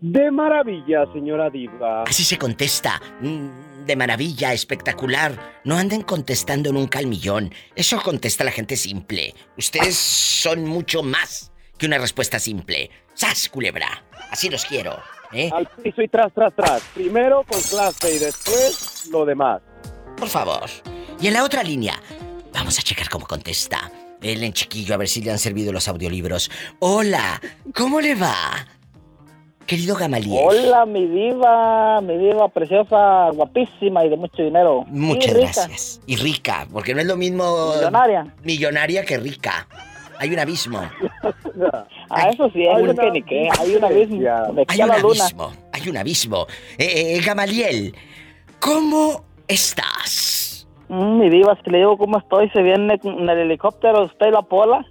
[0.00, 2.04] De maravilla, señora Diva.
[2.04, 3.00] Así se contesta.
[3.20, 5.60] Mm, De maravilla, espectacular.
[5.64, 7.52] No anden contestando nunca al millón.
[7.74, 9.34] Eso contesta la gente simple.
[9.56, 12.90] Ustedes son mucho más que una respuesta simple.
[13.14, 14.04] ¡Sas, culebra!
[14.30, 14.98] Así los quiero.
[15.32, 15.50] ¿eh?
[15.52, 16.82] Al piso y tras, tras, tras.
[16.94, 19.62] Primero con clase y después lo demás.
[20.18, 20.68] Por favor.
[21.20, 21.94] Y en la otra línea,
[22.52, 23.90] vamos a checar cómo contesta.
[24.20, 26.50] Él en chiquillo, a ver si le han servido los audiolibros.
[26.80, 27.40] Hola,
[27.74, 28.66] ¿cómo le va?
[29.68, 30.44] Querido Gamaliel.
[30.46, 34.84] Hola, mi diva, mi diva preciosa, guapísima y de mucho dinero.
[34.88, 35.52] Muchas Y rica.
[35.52, 36.00] gracias.
[36.06, 37.74] Y rica, porque no es lo mismo.
[37.76, 38.26] Millonaria.
[38.42, 39.68] Millonaria que rica.
[40.18, 40.80] Hay un abismo.
[42.10, 44.18] Ah, eso sí, hay un que ni qué, hay un abismo.
[44.54, 45.52] De Hay un abismo.
[45.72, 46.46] Hay un abismo.
[46.78, 47.94] Eh, eh, Gamaliel,
[48.60, 50.66] ¿cómo estás?
[50.88, 54.30] Mm, mi diva, si le digo cómo estoy, se viene en el helicóptero, usted y
[54.30, 54.86] la pola.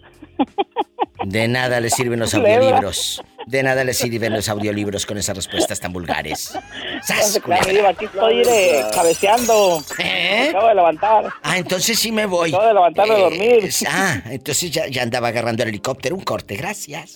[1.23, 3.21] De nada le sirven los audiolibros.
[3.47, 6.57] De nada le sirven los audiolibros con esas respuestas tan vulgares.
[7.01, 9.81] ¡Sas, Claro, aquí estoy de, cabeceando.
[9.99, 10.41] ¿Eh?
[10.43, 11.33] Me acabo de levantar.
[11.43, 12.49] Ah, entonces sí me voy.
[12.49, 13.69] Acabo de levantar de Eh, dormir.
[13.89, 16.15] Ah, entonces ya, ya andaba agarrando el helicóptero.
[16.15, 17.15] Un corte, gracias.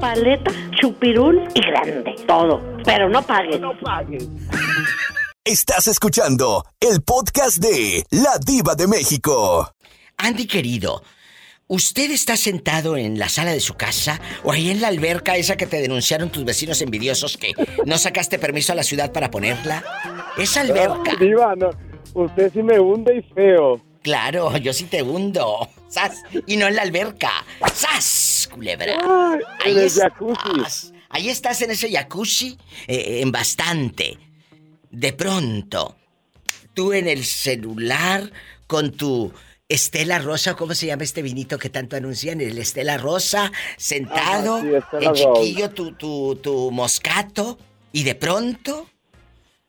[0.00, 0.50] Paleta,
[0.80, 2.14] chupirul y grande.
[2.26, 2.60] Todo.
[2.84, 3.60] Pero no pagues.
[5.44, 9.72] Estás escuchando el podcast de La Diva de México.
[10.18, 11.02] Andy querido,
[11.68, 15.56] ¿usted está sentado en la sala de su casa o ahí en la alberca esa
[15.56, 17.52] que te denunciaron tus vecinos envidiosos que
[17.84, 19.84] no sacaste permiso a la ciudad para ponerla?
[20.38, 21.12] Esa alberca.
[21.12, 21.70] Ah, Diva, no,
[22.14, 23.82] usted sí me hunde y feo.
[24.02, 25.68] Claro, yo sí te hundo.
[25.88, 26.22] ¡Sas!
[26.46, 27.30] Y no en la alberca.
[27.74, 28.48] ¡Sas!
[28.52, 28.98] Culebra.
[29.04, 30.02] Ay, Ahí estás.
[30.12, 30.92] jacuzzi.
[31.08, 32.56] ahí estás en ese jacuzzi,
[32.86, 34.16] eh, en bastante.
[34.90, 35.96] De pronto,
[36.72, 38.30] tú en el celular
[38.68, 39.32] con tu
[39.68, 42.40] Estela Rosa, ¿cómo se llama este vinito que tanto anuncian?
[42.40, 45.24] El Estela Rosa, sentado, Ajá, sí, Estela en Rose.
[45.40, 47.58] chiquillo tu, tu, tu moscato,
[47.92, 48.86] y de pronto,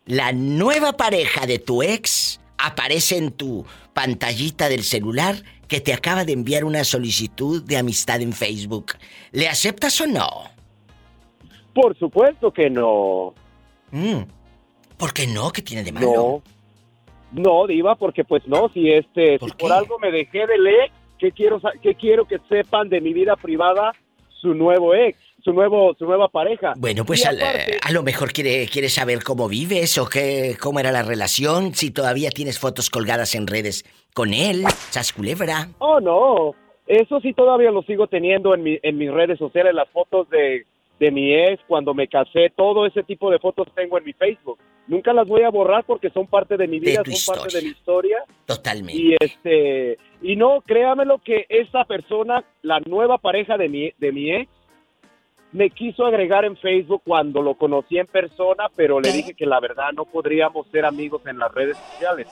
[0.06, 6.26] la nueva pareja de tu ex aparece en tu pantallita del celular que te acaba
[6.26, 8.93] de enviar una solicitud de amistad en Facebook.
[9.32, 10.30] ¿Le aceptas o no?
[11.74, 13.34] Por supuesto que no.
[13.91, 14.22] Mm.
[14.98, 15.52] ¿Por qué no?
[15.52, 16.14] ¿Qué tiene de malo?
[16.14, 16.57] No.
[17.32, 21.32] No, Diva, porque pues no, si este, si por algo me dejé de leer, ¿qué
[21.32, 23.92] quiero, qué quiero que sepan de mi vida privada
[24.42, 26.74] su nuevo ex, su nuevo, su nueva pareja?
[26.78, 30.92] Bueno, pues aparte- a lo mejor quiere, quiere saber cómo vives o qué, cómo era
[30.92, 35.70] la relación, si todavía tienes fotos colgadas en redes con él, Sas Culebra.
[35.80, 36.56] Oh, no.
[36.88, 40.66] Eso sí todavía lo sigo teniendo en, mi, en mis redes sociales, las fotos de,
[41.00, 44.60] de mi ex, cuando me casé, todo ese tipo de fotos tengo en mi Facebook.
[44.88, 47.70] Nunca las voy a borrar porque son parte de mi vida, son parte de mi
[47.70, 48.24] historia.
[48.45, 49.02] Totalmente.
[49.02, 54.32] Y este, y no, créamelo que esa persona, la nueva pareja de mi, de mi
[54.32, 54.50] ex,
[55.52, 59.60] me quiso agregar en Facebook cuando lo conocí en persona, pero le dije que la
[59.60, 62.28] verdad no podríamos ser amigos en las redes sociales.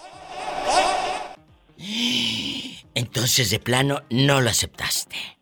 [2.93, 5.34] Entonces, de plano, no lo aceptaste.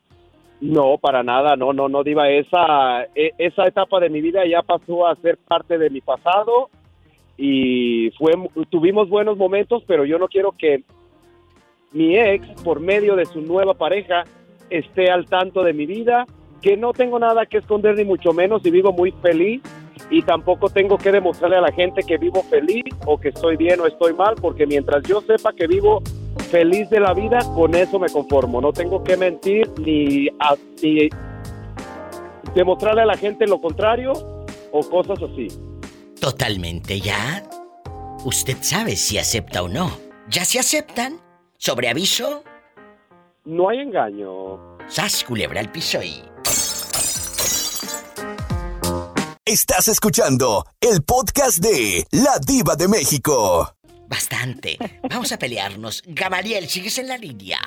[0.64, 4.62] No, para nada, no, no, no, Diva, esa, e- esa etapa de mi vida ya
[4.62, 6.70] pasó a ser parte de mi pasado
[7.38, 8.32] y fue,
[8.70, 10.84] tuvimos buenos momentos, pero yo no quiero que
[11.92, 14.24] mi ex, por medio de su nueva pareja,
[14.70, 16.26] esté al tanto de mi vida,
[16.62, 19.62] que no tengo nada que esconder ni mucho menos y vivo muy feliz
[20.10, 23.82] y tampoco tengo que demostrarle a la gente que vivo feliz o que estoy bien
[23.82, 26.02] o estoy mal, porque mientras yo sepa que vivo
[26.50, 28.62] feliz de la vida, con eso me conformo.
[28.62, 31.10] No tengo que mentir ni, a- ni
[32.56, 34.14] demostrarle a la gente lo contrario
[34.72, 35.48] o cosas así.
[36.20, 37.44] Totalmente, ya.
[38.26, 39.92] Usted sabe si acepta o no.
[40.30, 41.20] ¿Ya se aceptan?
[41.58, 42.44] ¿Sobre aviso?
[43.46, 44.78] No hay engaño.
[44.88, 46.22] Sas Culebra al piso y...
[49.46, 53.76] Estás escuchando el podcast de La Diva de México.
[54.14, 54.78] Bastante.
[55.10, 56.04] Vamos a pelearnos.
[56.06, 57.58] Gamaliel, ¿sigues en la línea?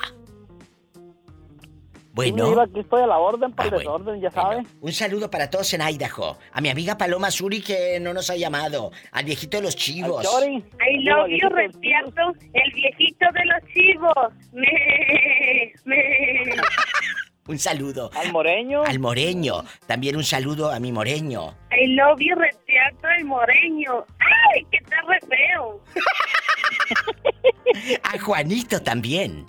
[2.13, 2.61] Bueno.
[2.61, 3.99] Aquí estoy a la orden para Ah, el bueno.
[3.99, 4.63] desorden, ya sabe.
[4.79, 6.37] Un saludo para todos en Idaho.
[6.53, 8.91] A mi amiga Paloma Suri que no nos ha llamado.
[9.11, 10.23] Al viejito de los chivos.
[10.41, 12.21] I love you, Respierto,
[12.53, 14.33] el viejito de los chivos.
[14.53, 16.55] Me, me.
[17.47, 18.11] Un saludo.
[18.13, 18.83] Al moreño.
[18.83, 19.63] Al moreño.
[19.85, 21.55] También un saludo a mi moreño.
[21.71, 24.05] I love you, Respierto, el moreño.
[24.19, 25.81] ¡Ay, que está re feo!
[28.03, 29.45] A Juanito también.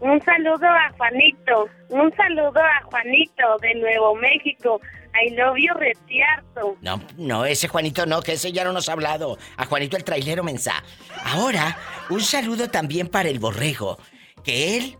[0.00, 1.68] Un saludo a Juanito.
[1.90, 4.80] Un saludo a Juanito de Nuevo México.
[5.14, 6.76] I love you, Respierto.
[6.80, 9.38] No, no, ese Juanito no, que ese ya no nos ha hablado.
[9.56, 10.82] A Juanito el trailero mensa.
[11.24, 11.76] Ahora,
[12.10, 13.96] un saludo también para el borrego.
[14.42, 14.98] Que él,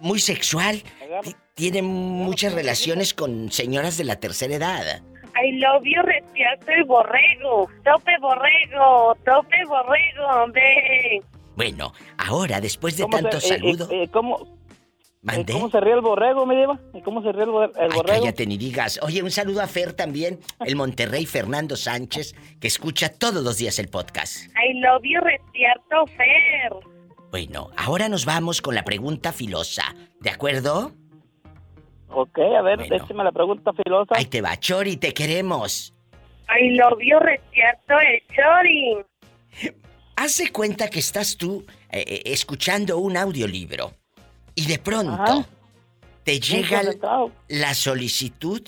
[0.00, 0.82] muy sexual,
[1.22, 5.02] ti- tiene muchas relaciones con señoras de la tercera edad.
[5.42, 7.68] I love you, Respierto, el borrego.
[7.84, 10.52] Tope borrego, tope borrego.
[10.52, 11.22] Ve.
[11.56, 13.88] Bueno, ahora, después de ¿Cómo se- tanto eh, saludo...
[13.90, 14.58] eh, eh, ¿cómo,
[15.22, 15.52] ¿Mandé?
[15.52, 16.64] eh, ¿Cómo se ríe el borrego, me?
[16.94, 18.02] ¿Y ¿Cómo se ríe el, Ay, borrego?
[18.22, 18.98] cállate ni digas.
[19.02, 23.78] Oye, un saludo a Fer también, el Monterrey Fernando Sánchez, que escucha todos los días
[23.78, 24.44] el podcast.
[24.56, 26.72] I love you, Respierto, Fer.
[27.30, 29.94] Bueno, ahora nos vamos con la pregunta filosa.
[30.20, 30.92] ¿De acuerdo?
[32.08, 34.14] Ok, a ver, écheme la pregunta filosa.
[34.16, 35.94] Ahí te va, Chori, te queremos.
[36.48, 39.72] I love you, Respierto, el chori.
[40.16, 43.92] Haz de cuenta que estás tú eh, eh, escuchando un audiolibro
[44.56, 45.46] y de pronto Ajá.
[46.24, 46.82] te llega
[47.48, 48.62] la solicitud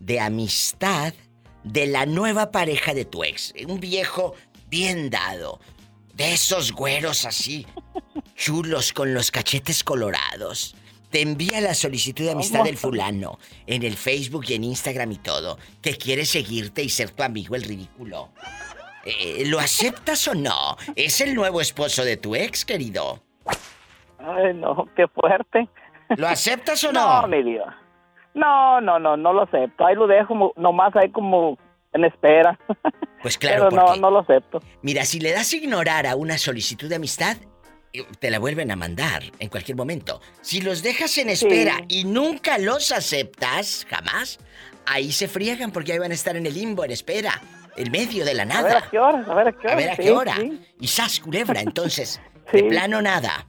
[0.00, 1.14] de amistad
[1.62, 3.54] de la nueva pareja de tu ex.
[3.66, 4.34] Un viejo
[4.68, 5.60] bien dado,
[6.18, 7.64] de esos güeros así,
[8.34, 10.74] chulos con los cachetes colorados.
[11.10, 13.38] Te envía la solicitud de amistad del fulano
[13.68, 17.54] en el Facebook y en Instagram y todo, que quiere seguirte y ser tu amigo
[17.54, 18.30] el ridículo.
[19.04, 20.76] Eh, ¿Lo aceptas o no?
[20.96, 23.20] ¿Es el nuevo esposo de tu ex, querido?
[24.18, 25.68] Ay, no, qué fuerte.
[26.16, 27.22] ¿Lo aceptas o no?
[27.22, 27.76] No, mi diva.
[28.34, 29.86] No, no, no, no lo acepto.
[29.86, 31.56] Ahí lo dejo nomás ahí como
[31.92, 32.58] en espera.
[33.22, 34.62] Pues claro, Pero no, porque- no lo acepto.
[34.82, 37.36] Mira, si le das a ignorar a una solicitud de amistad,
[37.92, 40.20] eh, te la vuelven a mandar en cualquier momento.
[40.40, 44.38] Si los dejas en espera y nunca los aceptas, jamás,
[44.86, 47.40] ahí se friegan porque ahí van a estar en el limbo, en espera,
[47.76, 48.78] en medio de la A ver nada.
[48.78, 49.72] a qué hora, a ver a qué hora.
[49.72, 50.34] A ver a sí, qué hora.
[50.36, 50.60] sí.
[50.80, 52.20] Y sas, culebra, entonces,
[52.52, 53.46] de plano nada.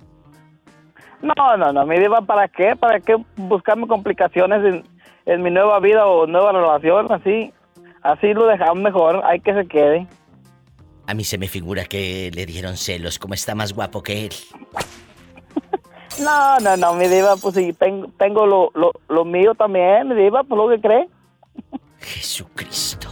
[1.22, 2.76] No, no, no, mi diva, ¿para qué?
[2.76, 4.84] ¿Para qué buscarme complicaciones en,
[5.26, 7.52] en mi nueva vida o nueva relación, así,
[8.02, 10.08] así lo dejamos mejor, hay que se quede.
[11.08, 14.34] A mí se me figura que le dieron celos, como está más guapo que él.
[16.22, 20.16] No, no, no, mi diva, pues sí, tengo, tengo lo, lo, lo mío también, mi
[20.16, 21.08] diva, pues lo que cree.
[22.00, 23.08] Jesucristo.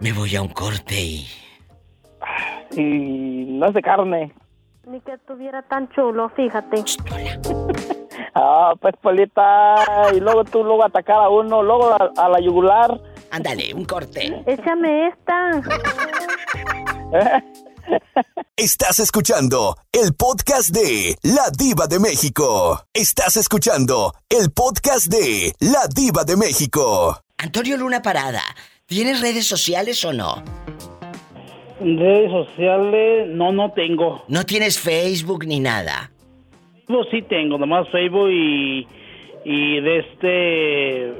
[0.00, 1.26] Me voy a un corte y...
[2.76, 4.34] Y no es de carne.
[4.86, 6.84] Ni que estuviera tan chulo, fíjate.
[8.34, 9.74] Ah, pues Polita,
[10.14, 13.00] y luego tú luego atacar a uno, luego a, a la yugular.
[13.30, 14.42] Ándale, un corte.
[14.46, 15.62] Échame esta.
[18.56, 22.82] Estás escuchando el podcast de La Diva de México.
[22.92, 27.18] Estás escuchando el podcast de La Diva de México.
[27.38, 28.42] Antonio Luna Parada,
[28.86, 30.42] ¿tienes redes sociales o no?
[31.80, 34.24] Redes sociales, no, no tengo.
[34.26, 36.10] ¿No tienes Facebook ni nada?
[36.88, 38.88] No, sí tengo, nomás Facebook y,
[39.44, 41.12] y de este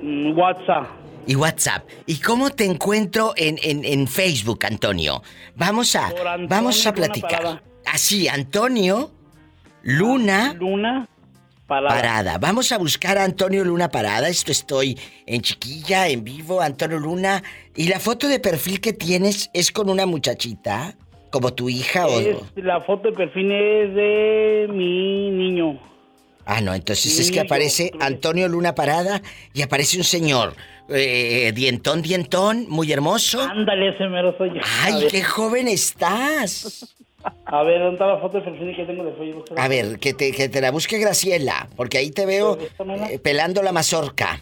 [0.00, 0.97] mm, WhatsApp.
[1.28, 1.86] Y WhatsApp.
[2.06, 5.22] ¿Y cómo te encuentro en, en, en Facebook, Antonio?
[5.54, 7.62] Vamos a, Antonio vamos a platicar.
[7.86, 9.12] Así, Antonio
[9.82, 11.06] Luna Luna
[11.66, 11.94] Parada.
[11.94, 12.38] Parada.
[12.38, 14.30] Vamos a buscar a Antonio Luna Parada.
[14.30, 17.42] Esto estoy en chiquilla, en vivo, Antonio Luna.
[17.76, 20.96] ¿Y la foto de perfil que tienes es con una muchachita?
[21.30, 22.18] ¿Como tu hija o...?
[22.18, 25.78] Es- la foto de perfil es de mi niño.
[26.46, 29.20] Ah, no, entonces es que aparece Antonio Luna Parada
[29.52, 30.56] y aparece un señor,
[30.88, 33.40] eh, dientón, dientón, muy hermoso.
[33.40, 34.60] Ándale, ese mero soy yo.
[34.82, 36.94] ¡Ay, qué joven estás!
[37.44, 39.44] A ver, ¿dónde está la foto de perfil que tengo de Facebook?
[39.56, 42.58] A ver, que te, que te la busque Graciela, porque ahí te veo
[43.10, 44.40] eh, pelando la mazorca.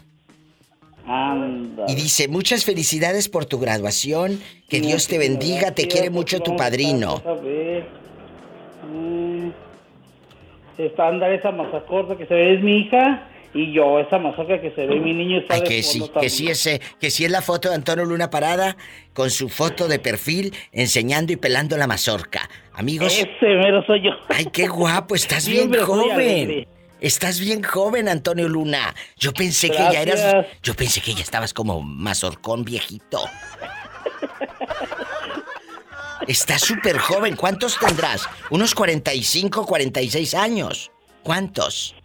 [1.06, 1.84] Anda.
[1.88, 6.54] Y dice, muchas felicidades por tu graduación, que Dios te bendiga, te quiere mucho tu
[6.56, 7.22] padrino.
[7.24, 7.88] A ver.
[8.92, 9.50] Mm.
[10.78, 13.26] Está andar esa mazacorta que se ve es mi hija
[13.56, 16.12] y yo esa mazorca que se ve mi niño está Ay, de que fondo sí,
[16.20, 18.76] que sí, ese, que sí es la foto de Antonio Luna Parada
[19.14, 22.48] con su foto de perfil enseñando y pelando la mazorca.
[22.74, 23.12] Amigos.
[23.12, 24.10] Ese mero soy yo.
[24.28, 26.66] Ay, qué guapo, estás bien joven.
[27.00, 28.94] Estás bien joven, Antonio Luna.
[29.18, 30.46] Yo pensé que ya eras.
[30.62, 33.20] Yo pensé que ya estabas como mazorcón viejito.
[36.26, 37.36] Estás súper joven.
[37.36, 38.28] ¿Cuántos tendrás?
[38.50, 40.90] Unos 45, 46 años.
[41.22, 41.95] ¿Cuántos?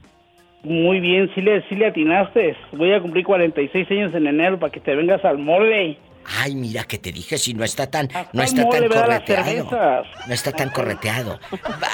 [0.63, 2.55] Muy bien, sí le, sí le atinaste.
[2.73, 5.97] Voy a cumplir 46 años en enero para que te vengas al mole.
[6.23, 10.05] Ay, mira que te dije si no está tan, no está mole, tan correteado.
[10.27, 11.39] No está tan correteado.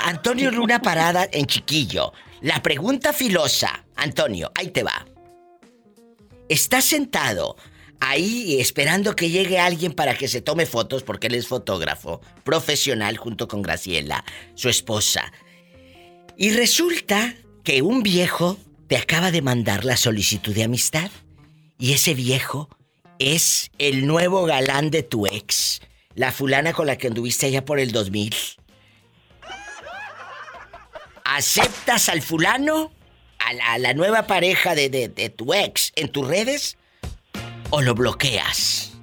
[0.06, 2.12] Antonio Luna parada en chiquillo.
[2.42, 5.06] La pregunta filosa, Antonio, ahí te va.
[6.50, 7.56] Estás sentado
[8.00, 13.18] ahí esperando que llegue alguien para que se tome fotos porque él es fotógrafo profesional
[13.18, 14.24] junto con Graciela,
[14.56, 15.32] su esposa.
[16.36, 17.34] Y resulta
[17.68, 18.56] que un viejo
[18.88, 21.12] te acaba de mandar la solicitud de amistad
[21.78, 22.70] y ese viejo
[23.20, 25.82] es el nuevo galán de tu ex,
[26.16, 28.34] la fulana con la que anduviste allá por el 2000.
[31.26, 32.94] ¿Aceptas al fulano?
[33.38, 36.78] ¿A la, a la nueva pareja de, de- de tu ex en tus redes?
[37.70, 38.94] ¿O lo bloqueas?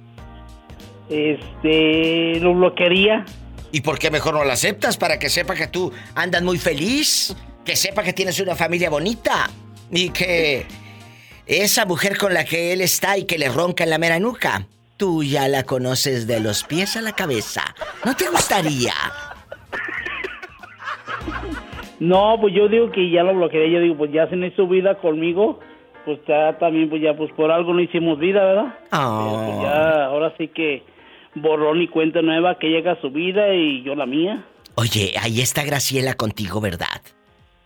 [1.07, 3.25] Este, lo bloquearía.
[3.71, 4.97] ¿Y por qué mejor no lo aceptas?
[4.97, 7.35] Para que sepa que tú andas muy feliz,
[7.65, 9.49] que sepa que tienes una familia bonita
[9.91, 10.65] y que
[11.47, 14.67] esa mujer con la que él está y que le ronca en la mera nuca,
[14.97, 17.63] tú ya la conoces de los pies a la cabeza.
[18.05, 18.93] ¿No te gustaría?
[21.99, 23.79] No, pues yo digo que ya lo bloquearía.
[23.79, 25.59] Yo digo, pues ya se no hizo vida conmigo,
[26.05, 28.73] pues ya también, pues ya, pues por algo no hicimos vida, ¿verdad?
[28.91, 29.43] Oh.
[29.45, 30.83] Pues ya, ahora sí que
[31.35, 34.45] borrón y cuenta nueva, que llega su vida y yo la mía.
[34.75, 37.01] Oye, ahí está Graciela contigo, ¿verdad?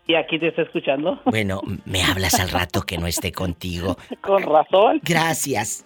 [0.10, 1.22] Y aquí te está escuchando.
[1.26, 3.96] Bueno, me hablas al rato que no esté contigo.
[4.22, 5.00] Con razón.
[5.04, 5.86] Gracias.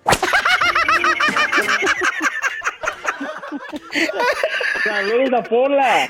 [4.85, 6.09] Saludos a Pola.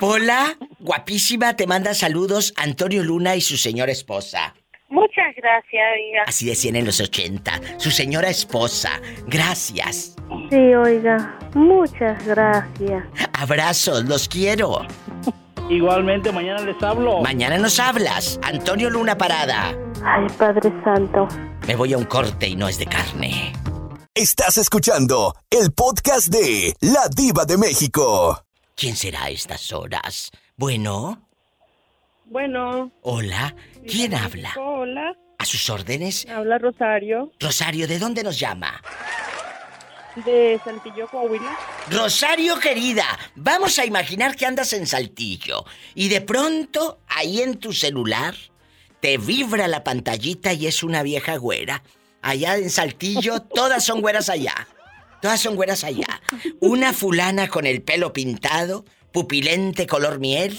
[0.00, 4.56] Pola, guapísima, te manda saludos Antonio Luna y su señora esposa.
[4.88, 6.24] Muchas gracias, oiga.
[6.26, 7.78] Así decían en los 80.
[7.78, 9.00] Su señora esposa.
[9.28, 10.16] Gracias.
[10.50, 13.04] Sí, oiga, muchas gracias.
[13.34, 14.84] Abrazos, los quiero.
[15.68, 17.20] Igualmente, mañana les hablo.
[17.22, 18.38] Mañana nos hablas.
[18.42, 19.74] Antonio Luna Parada.
[20.04, 21.28] Ay, Padre Santo.
[21.66, 23.52] Me voy a un corte y no es de carne.
[24.14, 28.44] Estás escuchando el podcast de La Diva de México.
[28.76, 30.30] ¿Quién será a estas horas?
[30.56, 31.26] Bueno,
[32.26, 32.90] Bueno.
[33.02, 33.54] hola.
[33.86, 34.50] ¿Quién habla?
[34.58, 36.26] Hola, ¿A sus órdenes?
[36.28, 38.80] habla Rosario Rosario, ¿de dónde nos llama?
[40.16, 41.56] De Saltillo, Coahuila.
[41.90, 47.72] Rosario querida, vamos a imaginar que andas en Saltillo y de pronto ahí en tu
[47.72, 48.34] celular
[49.00, 51.82] te vibra la pantallita y es una vieja güera
[52.20, 54.68] allá en Saltillo, todas son güeras allá.
[55.20, 56.20] Todas son güeras allá.
[56.58, 60.58] Una fulana con el pelo pintado, pupilente color miel.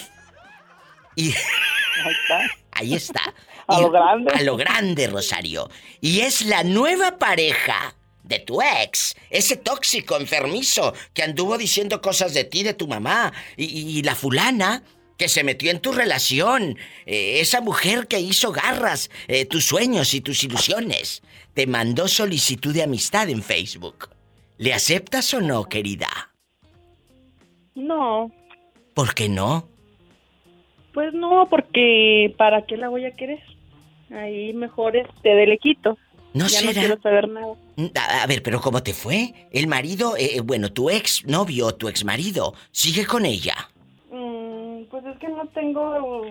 [1.18, 1.32] Y.
[1.34, 2.40] Ahí está.
[2.72, 3.34] Ahí está.
[3.68, 4.32] A Y- lo grande.
[4.34, 5.70] A lo grande, Rosario.
[6.00, 9.16] Y es la nueva pareja de tu ex.
[9.30, 13.34] Ese tóxico enfermizo que anduvo diciendo cosas de ti, de tu mamá.
[13.58, 14.84] Y, y- y la fulana
[15.18, 16.78] que se metió en tu relación.
[17.06, 21.22] Eh, esa mujer que hizo garras, eh, tus sueños y tus ilusiones.
[21.54, 24.10] Te mandó solicitud de amistad en Facebook.
[24.58, 26.08] ¿Le aceptas o no, querida?
[27.76, 28.32] No,
[28.94, 29.68] ¿Por qué no?
[30.94, 33.40] pues no, porque ¿para qué la voy a querer?
[34.12, 35.60] Ahí mejor este de.
[36.34, 36.74] ¿No ya será?
[36.74, 37.54] no quiero saber nada.
[37.96, 39.34] A, a ver, pero ¿cómo te fue?
[39.52, 43.56] El marido, eh, eh, bueno, tu ex novio, tu ex marido, sigue con ella.
[44.12, 46.26] Mm, pues es que no tengo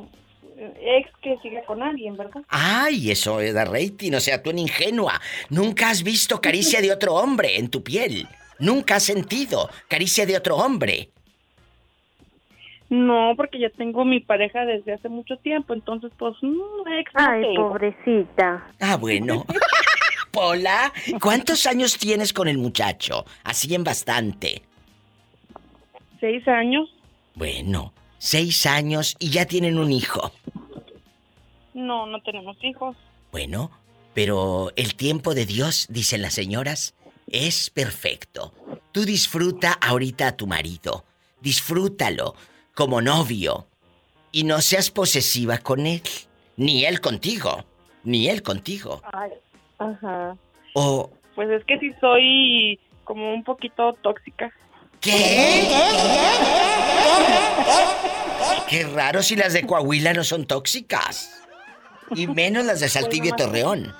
[0.56, 2.42] eh, ex que siga con alguien, ¿verdad?
[2.48, 5.20] Ay, eso da rating, o sea, tú en ingenua.
[5.50, 8.26] Nunca has visto caricia de otro hombre en tu piel.
[8.58, 11.10] Nunca has sentido caricia de otro hombre.
[12.90, 17.56] No, porque ya tengo mi pareja desde hace mucho tiempo, entonces pues mm, ex Ay,
[17.56, 18.66] pobrecita.
[18.80, 19.46] Ah, bueno.
[20.32, 23.26] Pola, ¿cuántos años tienes con el muchacho?
[23.44, 24.62] Así en bastante.
[26.20, 26.88] Seis años.
[27.34, 30.32] Bueno, seis años y ya tienen un hijo.
[31.74, 32.96] No, no tenemos hijos.
[33.30, 33.70] Bueno,
[34.14, 36.94] pero el tiempo de Dios, dicen las señoras,
[37.26, 38.54] es perfecto.
[38.90, 41.04] Tú disfruta ahorita a tu marido.
[41.42, 42.34] Disfrútalo
[42.74, 43.66] como novio.
[44.30, 46.02] Y no seas posesiva con él.
[46.56, 47.66] Ni él contigo.
[48.04, 49.02] Ni él contigo.
[49.12, 49.30] Ay,
[49.90, 50.36] ajá.
[50.74, 51.10] O...
[51.34, 54.52] Pues es que sí soy como un poquito tóxica.
[58.68, 61.42] Qué raro si las de Coahuila no son tóxicas.
[62.14, 63.94] Y menos las de Saltillo y Pues Torreón.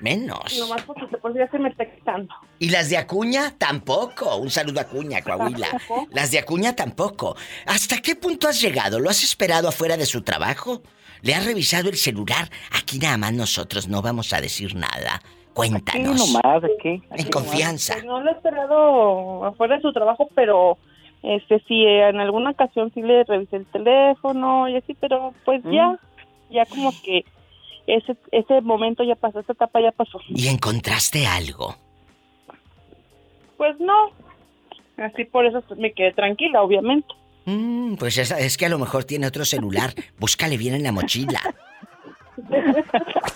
[0.00, 0.56] Menos.
[0.58, 0.82] Nomás
[1.20, 2.28] pues me.
[2.60, 4.36] Y las de Acuña tampoco.
[4.36, 5.68] Un saludo a Acuña, Coahuila.
[5.70, 6.06] Tampoco.
[6.12, 7.36] Las de Acuña tampoco.
[7.66, 9.00] ¿Hasta qué punto has llegado?
[9.00, 10.82] ¿Lo has esperado afuera de su trabajo?
[11.22, 12.50] ¿Le has revisado el celular?
[12.72, 15.20] Aquí nada más nosotros no vamos a decir nada.
[15.54, 16.32] Cuéntanos.
[16.32, 17.02] nomás, aquí.
[17.10, 17.94] En confianza.
[17.94, 20.78] Pues no lo he esperado afuera de su trabajo, pero
[21.22, 25.98] este sí, en alguna ocasión sí le revisé el teléfono y así, pero pues ya,
[26.50, 27.24] ya como que
[27.88, 30.20] ese, ese momento ya pasó, esa etapa ya pasó.
[30.28, 31.74] ¿Y encontraste algo?
[33.56, 34.10] Pues no,
[34.96, 37.08] así por eso me quedé tranquila, obviamente.
[37.50, 39.94] Mm, pues es, es que a lo mejor tiene otro celular.
[40.18, 41.40] Búscale bien en la mochila.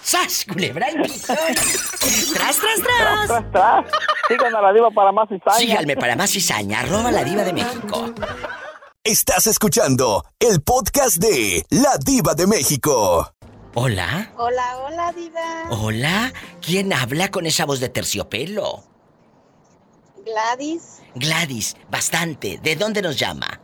[0.02, 1.32] ¡Sas, culebra piso!
[1.34, 3.26] ¡Tras, tras, tras!
[3.26, 3.86] Tras, tras.
[4.28, 5.56] Sigan a la diva para más cizaña.
[5.58, 8.12] Síganme para más cizaña, arroba la diva de México.
[9.02, 13.32] Estás escuchando el podcast de La Diva de México.
[13.74, 15.64] Hola, Hola, hola, Diva.
[15.70, 16.32] hola.
[16.60, 18.84] ¿Quién habla con esa voz de terciopelo?
[20.26, 22.58] Gladys Gladys, bastante.
[22.62, 23.61] ¿De dónde nos llama?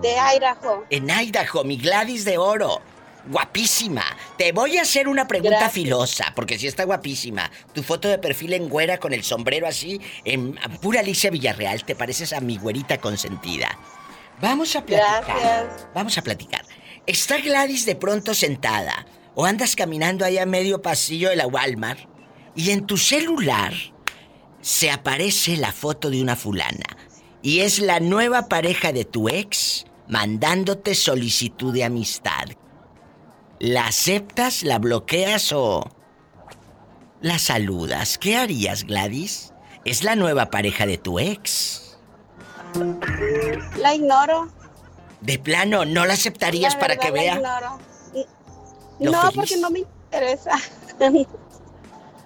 [0.00, 0.84] De Idaho.
[0.90, 2.80] En Idaho, mi Gladys de oro.
[3.26, 4.04] Guapísima.
[4.38, 5.72] Te voy a hacer una pregunta Gracias.
[5.72, 7.50] filosa, porque sí está guapísima.
[7.74, 11.94] Tu foto de perfil en güera con el sombrero así, en pura Alicia Villarreal, te
[11.94, 13.78] pareces a mi güerita consentida.
[14.40, 15.24] Vamos a platicar.
[15.26, 15.86] Gracias.
[15.94, 16.64] Vamos a platicar.
[17.06, 22.00] Está Gladys de pronto sentada, o andas caminando allá a medio pasillo de la Walmart,
[22.56, 23.74] y en tu celular
[24.62, 26.96] se aparece la foto de una fulana.
[27.42, 32.48] Y es la nueva pareja de tu ex mandándote solicitud de amistad.
[33.58, 35.84] ¿La aceptas, la bloqueas o
[37.20, 38.18] la saludas?
[38.18, 39.52] ¿Qué harías, Gladys?
[39.84, 41.98] Es la nueva pareja de tu ex.
[43.78, 44.48] La ignoro.
[45.20, 47.34] De plano, ¿no la aceptarías La para que la vea?
[47.36, 47.78] ignoro.
[48.98, 49.34] No, feliz.
[49.36, 50.52] porque no me interesa.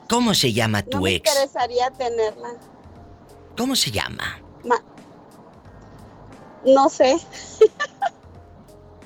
[0.09, 1.31] ¿Cómo se llama tu No me ex?
[1.31, 2.49] interesaría tenerla.
[3.57, 4.41] ¿Cómo se llama?
[4.65, 4.83] Ma-
[6.65, 7.17] no sé,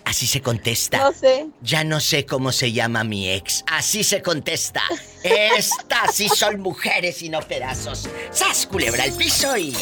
[0.05, 0.97] Así se contesta.
[0.99, 1.49] no sé.
[1.61, 3.63] Ya no sé cómo se llama mi ex.
[3.67, 4.83] Así se contesta.
[5.23, 8.09] Estas sí son mujeres y no pedazos.
[8.31, 9.77] ¡Sas, culebra al piso y...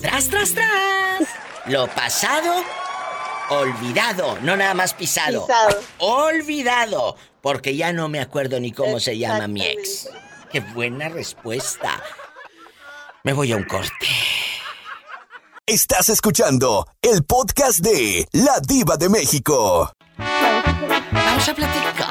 [0.00, 1.28] ¡Tras, tras, tras!
[1.66, 2.64] Lo pasado,
[3.50, 4.38] olvidado.
[4.40, 5.46] No nada más pisado.
[5.46, 5.80] Pisado.
[5.98, 7.16] Olvidado.
[7.42, 10.08] Porque ya no me acuerdo ni cómo se llama mi ex.
[10.50, 12.02] ¡Qué buena respuesta!
[13.24, 14.06] Me voy a un corte.
[15.68, 19.90] Estás escuchando el podcast de La Diva de México.
[20.16, 22.08] Vamos a platicar.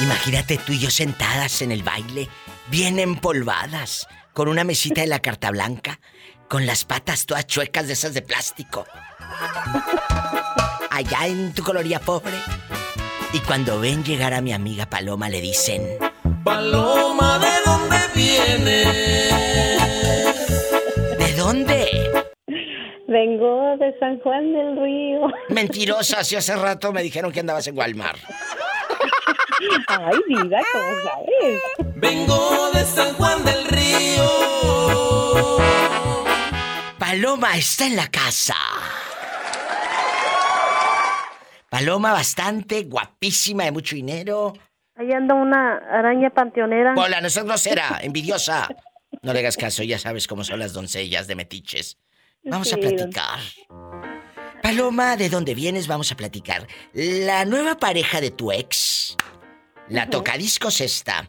[0.00, 2.28] Imagínate tú y yo sentadas en el baile,
[2.70, 5.98] bien empolvadas, con una mesita de la carta blanca,
[6.48, 8.86] con las patas todas chuecas de esas de plástico.
[10.88, 12.38] allá en tu coloría pobre.
[13.32, 15.98] Y cuando ven llegar a mi amiga Paloma le dicen,
[16.46, 18.86] Paloma, ¿de dónde vienes?
[21.18, 21.88] ¿de dónde?
[23.08, 25.26] Vengo de San Juan del Río.
[25.48, 28.20] Mentirosa, si hace rato me dijeron que andabas en Walmart.
[29.88, 31.60] Ay, vida, ¿cómo sabes?
[31.96, 34.24] Vengo de San Juan del Río.
[36.96, 38.54] Paloma está en la casa.
[41.68, 44.52] Paloma bastante guapísima, de mucho dinero.
[44.98, 46.94] Ahí anda una araña panteonera.
[46.96, 48.66] Hola, no seas grosera, envidiosa.
[49.22, 51.98] No le hagas caso, ya sabes cómo son las doncellas de metiches.
[52.42, 53.40] Vamos a platicar.
[54.62, 55.86] Paloma, ¿de dónde vienes?
[55.86, 56.66] Vamos a platicar.
[56.94, 59.16] La nueva pareja de tu ex,
[59.88, 61.28] la tocadiscos esta.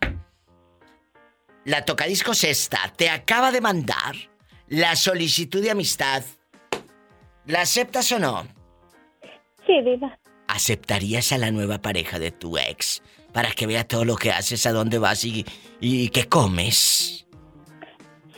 [1.66, 4.16] La tocadiscos esta te acaba de mandar
[4.68, 6.24] la solicitud de amistad.
[7.46, 8.48] ¿La aceptas o no?
[9.66, 10.18] Sí, diva.
[10.48, 13.02] ¿Aceptarías a la nueva pareja de tu ex
[13.38, 15.46] para que vea todo lo que haces, a dónde vas y,
[15.80, 17.28] y qué comes?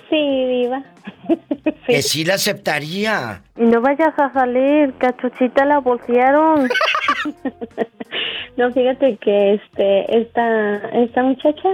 [0.10, 0.84] Sí, diva.
[1.88, 3.42] Que sí la aceptaría.
[3.56, 6.68] Y no vayas a salir, cachuchita la bolsearon.
[8.58, 11.70] no, fíjate que este esta esta muchacha,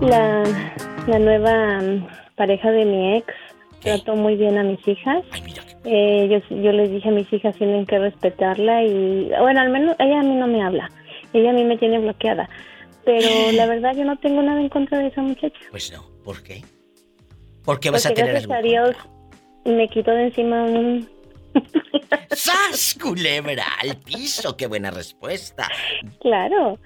[0.00, 0.42] la,
[1.06, 3.32] la nueva mm, pareja de mi ex,
[3.80, 5.22] trató muy bien a mis hijas.
[5.84, 9.94] Eh, yo, yo les dije a mis hijas tienen que respetarla y bueno, al menos
[10.00, 10.90] ella a mí no me habla.
[11.34, 12.48] Ella a mí me tiene bloqueada.
[13.04, 15.58] Pero la verdad yo no tengo nada en contra de esa muchacha.
[15.70, 16.64] Pues no, ¿por qué?
[17.62, 18.54] ¿Por qué vas a tener gracias algo?
[18.54, 18.96] a Dios
[19.64, 21.08] me quitó de encima un...
[22.30, 23.64] ¡Sas, culebra!
[23.80, 25.68] Al piso, qué buena respuesta.
[26.20, 26.78] Claro.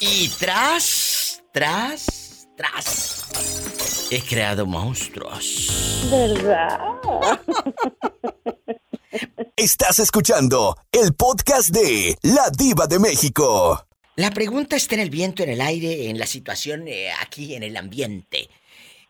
[0.00, 4.08] Y tras, tras, tras.
[4.10, 6.08] He creado monstruos.
[6.10, 6.78] ¿Verdad?
[9.56, 13.86] Estás escuchando el podcast de La Diva de México.
[14.16, 17.62] La pregunta está en el viento, en el aire, en la situación eh, aquí, en
[17.62, 18.48] el ambiente.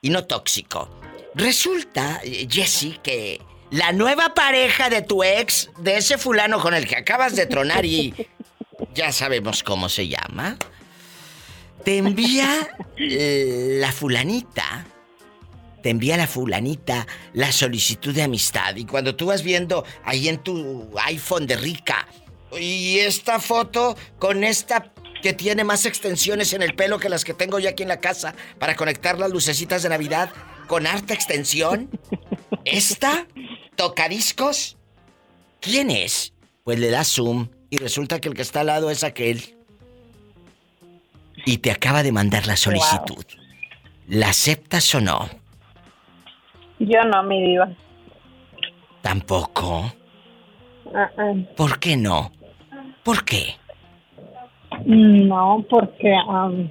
[0.01, 0.89] Y no tóxico.
[1.35, 3.41] Resulta, eh, Jesse, que
[3.71, 7.85] la nueva pareja de tu ex, de ese fulano con el que acabas de tronar
[7.85, 8.15] y
[8.95, 10.59] ya sabemos cómo se llama,
[11.85, 14.87] te envía eh, la fulanita,
[15.85, 18.75] te envía la fulanita la solicitud de amistad.
[18.75, 22.09] Y cuando tú vas viendo ahí en tu iPhone de rica,
[22.59, 27.35] y esta foto con esta que tiene más extensiones en el pelo que las que
[27.35, 30.31] tengo yo aquí en la casa para conectar las lucecitas de Navidad
[30.69, 31.91] con harta extensión.
[32.65, 33.27] ¿Esta?
[33.77, 34.79] ¿Tocadiscos?
[35.61, 36.33] ¿Quién es?
[36.65, 39.55] Pues le das zoom y resulta que el que está al lado es aquel.
[41.45, 43.27] Y te acaba de mandar la solicitud.
[44.09, 45.44] ¿La aceptas o no?
[46.87, 47.69] Yo no, mi diva.
[49.03, 49.93] Tampoco.
[50.95, 51.11] Ah.
[51.57, 52.31] ¿Por qué no?
[53.03, 53.55] ¿Por qué?
[54.85, 56.71] No, porque am,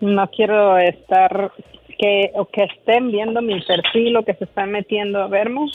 [0.00, 1.52] no quiero estar
[1.98, 5.66] que o que estén viendo mi perfil o que se están metiendo a verme.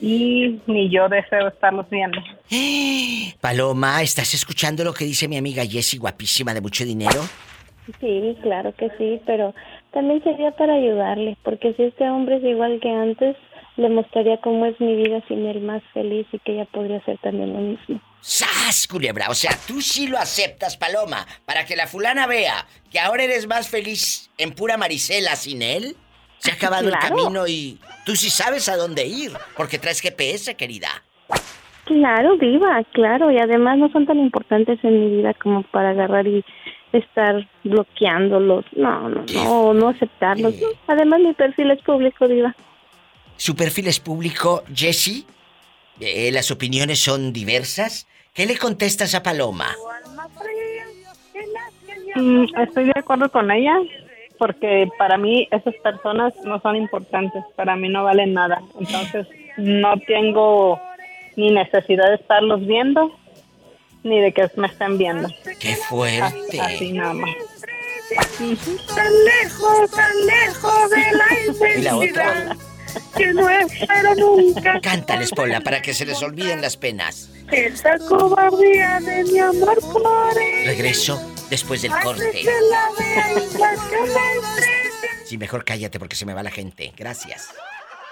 [0.00, 2.20] Y ni yo deseo estarlos viendo.
[3.40, 7.20] Paloma, ¿estás escuchando lo que dice mi amiga Jessie, guapísima de mucho dinero?
[8.00, 9.54] Sí, claro que sí, pero
[9.94, 13.36] también sería para ayudarle, porque si este hombre es igual que antes,
[13.76, 17.16] le mostraría cómo es mi vida sin él más feliz y que ella podría hacer
[17.18, 18.00] también lo mismo.
[18.20, 19.30] ¡Sas, culebra!
[19.30, 23.46] O sea, tú sí lo aceptas, Paloma, para que la fulana vea que ahora eres
[23.46, 25.96] más feliz en pura Marisela sin él.
[26.38, 30.56] Se ha acabado el camino y tú sí sabes a dónde ir, porque traes GPS,
[30.56, 30.88] querida.
[31.84, 36.26] Claro, viva, claro, y además no son tan importantes en mi vida como para agarrar
[36.26, 36.44] y
[36.98, 38.64] estar bloqueándolos.
[38.76, 40.54] No, no, no, no aceptarlos.
[40.54, 42.54] No, Además mi perfil es público, viva.
[43.36, 45.24] Su perfil es público, Jessie.
[46.00, 48.06] Eh, las opiniones son diversas.
[48.32, 49.68] ¿Qué le contestas a Paloma?
[52.16, 53.76] Mm, estoy de acuerdo con ella
[54.38, 58.60] porque para mí esas personas no son importantes, para mí no valen nada.
[58.78, 59.26] Entonces
[59.56, 60.80] no tengo
[61.36, 63.12] ni necesidad de estarlos viendo
[64.04, 65.28] ni de que me estén viendo.
[65.58, 66.60] ¡Qué fuerte!
[66.60, 67.30] Así nada más.
[68.94, 72.08] Tan lejos, tan lejos de la ¿Y la otra?
[72.08, 72.56] inmensidad
[73.16, 74.80] que no espero nunca.
[74.80, 77.30] Cántales, Pola, para que se les olviden las penas.
[77.50, 80.66] Esa cobardía de mi amor por él.
[80.66, 81.20] Regreso
[81.50, 82.30] después del corte.
[82.30, 84.90] que la vea y la que me entregue.
[85.24, 86.92] Sí, mejor cállate porque se me va la gente.
[86.96, 87.48] Gracias.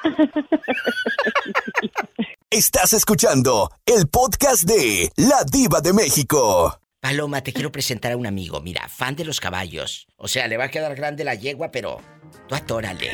[2.52, 6.78] Estás escuchando el podcast de La Diva de México.
[7.00, 10.06] Paloma, te quiero presentar a un amigo, mira, fan de los caballos.
[10.18, 11.98] O sea, le va a quedar grande la yegua, pero
[12.46, 13.10] tú atórale.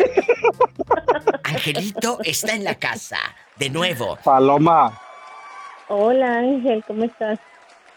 [1.45, 3.19] Angelito está en la casa,
[3.55, 4.19] de nuevo.
[4.25, 5.01] Paloma,
[5.87, 7.39] Hola Ángel, ¿cómo estás?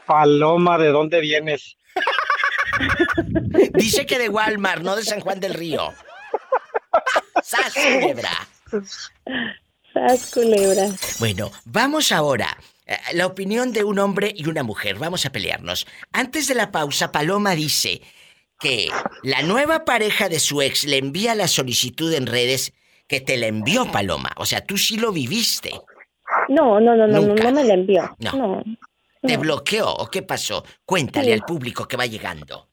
[0.06, 1.76] Paloma, ¿de dónde vienes?
[3.74, 5.92] Dice que de Walmart, no de San Juan del Río.
[7.42, 8.30] ¡Sas, culebra!
[9.94, 10.88] Sas, culebra.
[11.20, 12.58] Bueno, vamos ahora.
[12.86, 14.96] eh, La opinión de un hombre y una mujer.
[14.98, 15.86] Vamos a pelearnos.
[16.14, 18.02] Antes de la pausa, Paloma dice
[18.60, 18.90] que
[19.24, 22.74] la nueva pareja de su ex le envía la solicitud en redes
[23.08, 24.32] que te la envió Paloma.
[24.38, 25.72] O sea, tú sí lo viviste.
[26.48, 27.44] No, no, no, no, no, Nunca.
[27.44, 28.16] no me la envió.
[28.20, 28.32] No.
[28.34, 28.64] no.
[29.22, 30.64] ¿Te bloqueó o qué pasó?
[30.86, 31.32] Cuéntale Sí.
[31.34, 32.70] al público que va llegando.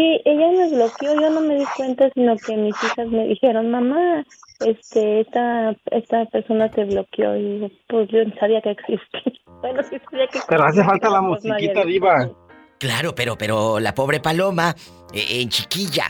[0.00, 3.70] Sí, ella me bloqueó, yo no me di cuenta, sino que mis hijas me dijeron,
[3.70, 4.24] mamá,
[4.64, 9.20] este, esta, esta persona te bloqueó y pues yo no sabía que existía.
[9.60, 12.30] Bueno, sí sabía que Pero hace falta la Pues musiquita, diva.
[12.78, 14.74] Claro, pero, pero la pobre Paloma,
[15.12, 16.04] eh, en chiquilla,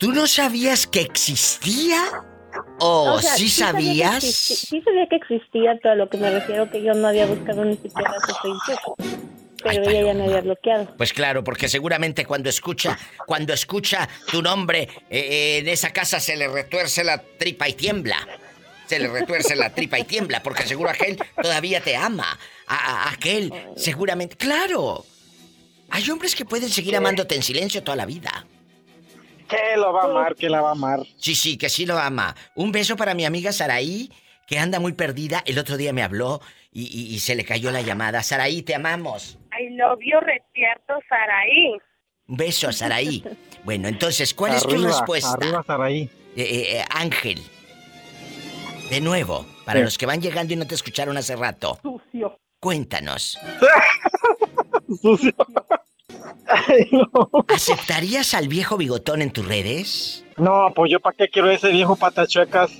[0.00, 2.00] ¿tú no sabías que existía?
[2.80, 4.24] ¿O O sea, sí sabía que sabías?
[4.24, 7.26] existi- sí sabía que existía, pero a lo que me refiero que yo no había
[7.28, 8.96] buscado ni siquiera su Facebook.
[9.62, 10.94] Pero ella ya me había bloqueado.
[10.96, 16.36] Pues claro, porque seguramente cuando escucha, cuando escucha tu nombre, eh, en esa casa se
[16.36, 18.16] le retuerce la tripa y tiembla.
[18.86, 22.38] Se le retuerce la tripa y tiembla, porque seguro aquel todavía te ama.
[22.66, 22.76] A,
[23.06, 24.36] a- aquel, seguramente.
[24.36, 25.04] ¡Claro!
[25.90, 28.46] Hay hombres que pueden seguir amándote en silencio toda la vida.
[29.48, 31.00] Que lo va a amar, que la va a amar.
[31.18, 32.34] Sí, sí, que sí lo ama.
[32.54, 34.10] Un beso para mi amiga Saraí,
[34.46, 35.42] que anda muy perdida.
[35.46, 36.40] El otro día me habló
[36.72, 38.22] y, y- y se le cayó la llamada.
[38.22, 39.38] Saraí, te amamos.
[39.58, 41.76] I love you, Retierto Saraí.
[42.26, 43.22] Beso a Saraí.
[43.64, 45.34] Bueno, entonces, ¿cuál es tu respuesta?
[45.34, 46.02] Arriba, Saraí.
[46.34, 47.40] Eh, eh, eh, Ángel.
[48.90, 49.84] De nuevo, para Sí.
[49.84, 51.78] los que van llegando y no te escucharon hace rato.
[51.80, 52.40] Sucio.
[52.58, 53.38] Cuéntanos.
[55.00, 55.32] Sucio.
[57.48, 60.24] ¿Aceptarías al viejo bigotón en tus redes?
[60.36, 62.70] No, pues yo para qué quiero ese viejo patachuecas.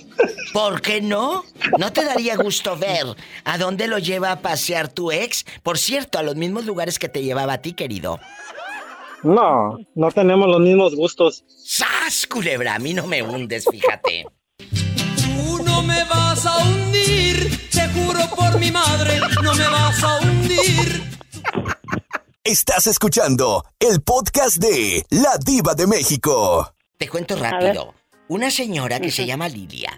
[0.53, 1.43] ¿Por qué no?
[1.77, 3.05] ¿No te daría gusto ver
[3.43, 5.45] a dónde lo lleva a pasear tu ex?
[5.61, 8.19] Por cierto, a los mismos lugares que te llevaba a ti, querido.
[9.23, 11.45] No, no tenemos los mismos gustos.
[11.47, 12.75] ¡Sas, culebra!
[12.75, 14.25] A mí no me hundes, fíjate.
[14.57, 20.19] Tú no me vas a hundir, te juro por mi madre, no me vas a
[20.19, 21.12] hundir.
[22.45, 26.75] Estás escuchando el podcast de La Diva de México.
[26.97, 27.93] Te cuento rápido.
[28.27, 29.97] Una señora que se llama Lilia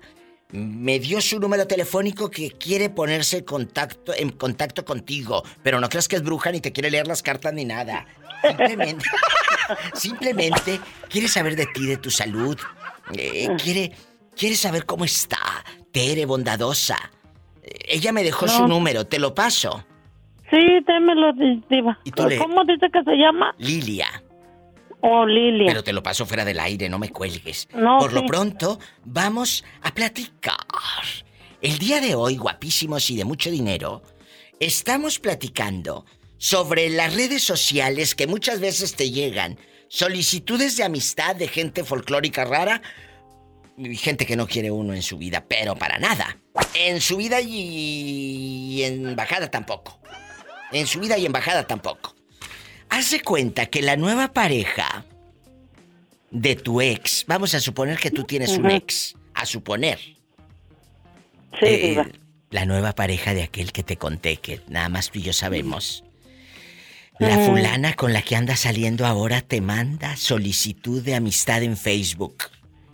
[0.51, 5.89] me dio su número telefónico que quiere ponerse en contacto, en contacto contigo, pero no
[5.89, 8.05] creas que es bruja ni te quiere leer las cartas ni nada.
[8.43, 9.05] Simplemente,
[9.95, 12.59] simplemente quiere saber de ti, de tu salud.
[13.13, 13.91] Eh, quiere,
[14.35, 15.65] quiere saber cómo está.
[15.91, 17.11] Tere, bondadosa.
[17.63, 19.83] Eh, Ella me dejó su número, te lo paso.
[20.49, 20.57] Sí,
[20.87, 21.99] démelo, di- diva.
[22.03, 23.53] ¿Y tú le- ¿Cómo dice que se llama?
[23.57, 24.07] Lilia.
[25.01, 25.67] Oh, Lilia.
[25.67, 27.67] Pero te lo paso fuera del aire, no me cuelgues.
[27.75, 28.27] No, Por lo sí.
[28.27, 30.55] pronto, vamos a platicar.
[31.61, 34.01] El día de hoy, guapísimos y de mucho dinero,
[34.59, 36.05] estamos platicando
[36.37, 39.57] sobre las redes sociales que muchas veces te llegan
[39.87, 42.81] solicitudes de amistad de gente folclórica rara
[43.77, 46.37] y gente que no quiere uno en su vida, pero para nada.
[46.73, 49.99] En su vida y en bajada tampoco.
[50.75, 52.13] En su vida y en bajada tampoco.
[52.89, 55.05] Haz de cuenta que la nueva pareja
[56.31, 59.99] de tu ex, vamos a suponer que tú tienes un ex, a suponer.
[61.59, 62.03] Sí, Eh,
[62.51, 66.03] la nueva pareja de aquel que te conté, que nada más tú y yo sabemos.
[67.19, 72.43] La fulana con la que anda saliendo ahora te manda solicitud de amistad en Facebook.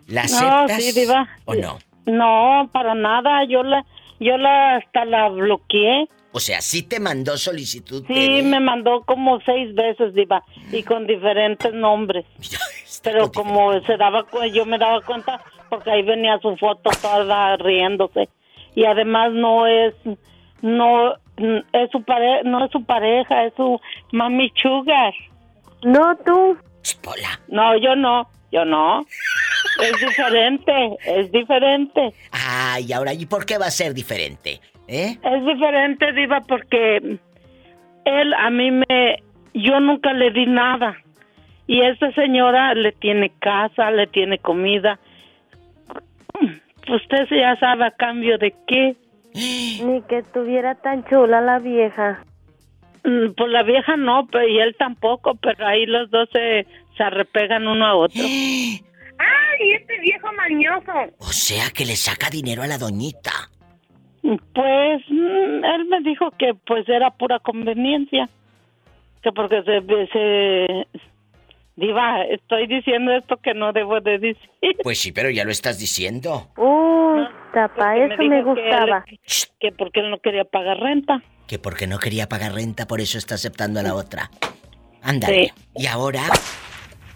[0.05, 1.27] ¿La No, aceptas sí, diva.
[1.45, 1.79] o no?
[2.05, 3.43] No, para nada.
[3.49, 3.83] Yo la,
[4.19, 6.07] yo la hasta la bloqueé.
[6.33, 8.43] O sea, sí te mandó solicitud Sí, de...
[8.43, 12.25] me mandó como seis veces, diva, y con diferentes nombres.
[13.03, 18.29] Pero como se daba, yo me daba cuenta porque ahí venía su foto toda riéndose
[18.75, 19.95] y además no es,
[20.61, 21.13] no
[21.73, 23.79] es su pare, no es su pareja, es su
[24.11, 25.13] mami sugar.
[25.83, 26.57] No tú.
[27.47, 29.01] No, yo no, yo no.
[29.81, 30.71] Es diferente,
[31.05, 32.13] es diferente.
[32.31, 34.61] Ay, ahora, ¿y por qué va a ser diferente?
[34.91, 35.17] ¿Eh?
[35.23, 37.17] Es diferente, Diva, porque
[38.05, 39.23] él a mí me...
[39.53, 40.97] Yo nunca le di nada.
[41.65, 44.99] Y esta señora le tiene casa, le tiene comida.
[46.89, 48.95] Usted ya sabe a cambio de qué.
[49.33, 52.25] Ni que estuviera tan chula la vieja.
[53.05, 57.03] Mm, Pues la vieja no, pero y él tampoco, pero ahí los dos se, se
[57.03, 58.21] arrepegan uno a otro.
[58.23, 60.91] ¡Ay, este viejo mañoso!
[61.19, 63.50] O sea, que le saca dinero a la doñita.
[64.21, 68.29] Pues mm, él me dijo que pues era pura conveniencia.
[69.23, 69.81] Que porque se,
[70.11, 70.87] se...
[71.75, 74.37] Diva, estoy diciendo esto que no debo de decir.
[74.83, 76.49] Pues sí, pero ya lo estás diciendo.
[76.57, 77.23] Uy,
[77.53, 79.05] tapa, Porque eso me que gustaba.
[79.07, 79.19] él-
[79.59, 81.21] Que, porque él no quería pagar renta.
[81.47, 84.29] Que porque no quería pagar renta, por eso está aceptando a la otra.
[85.01, 85.53] Ándale.
[85.75, 86.21] ¿Y ahora?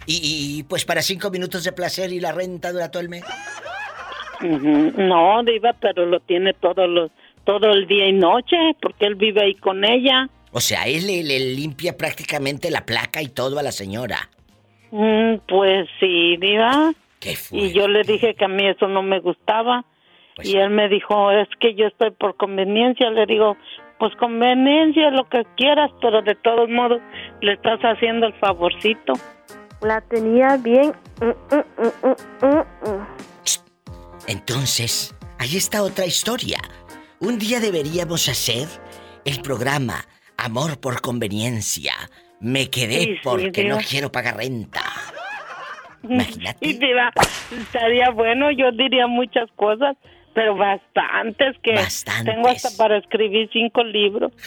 [0.07, 0.19] Y,
[0.60, 3.23] y, pues para cinco minutos de placer y la renta dura todo el mes.
[4.41, 7.12] No, Diva, pero lo tiene todos los,
[7.44, 10.28] todo el día y noche, porque él vive ahí con ella.
[10.52, 14.30] O sea, él le, le limpia prácticamente la placa y todo a la señora.
[14.91, 16.94] Mm, pues sí, Diva.
[17.20, 17.57] ¿Qué fue?
[17.60, 19.84] Y yo le dije que a mí eso no me gustaba.
[20.36, 23.10] Pues y él me dijo, es que yo estoy por conveniencia.
[23.10, 23.57] Le digo,
[23.99, 27.02] pues conveniencia, lo que quieras, pero de todos modos
[27.41, 29.14] le estás haciendo el favorcito.
[29.82, 30.94] La tenía bien.
[31.22, 33.15] mm, mm, mm, mm, mm, mm.
[34.27, 36.60] Entonces, ahí está otra historia.
[37.19, 38.68] Un día deberíamos hacer
[39.23, 40.06] el programa
[40.38, 41.93] Amor por conveniencia.
[42.39, 44.84] Me quedé Sí, sí, porque no quiero pagar renta.
[46.61, 47.11] Y Diva,
[47.52, 49.97] estaría bueno, yo diría muchas cosas,
[50.35, 51.73] pero bastantes que
[52.23, 54.31] tengo hasta para escribir cinco libros.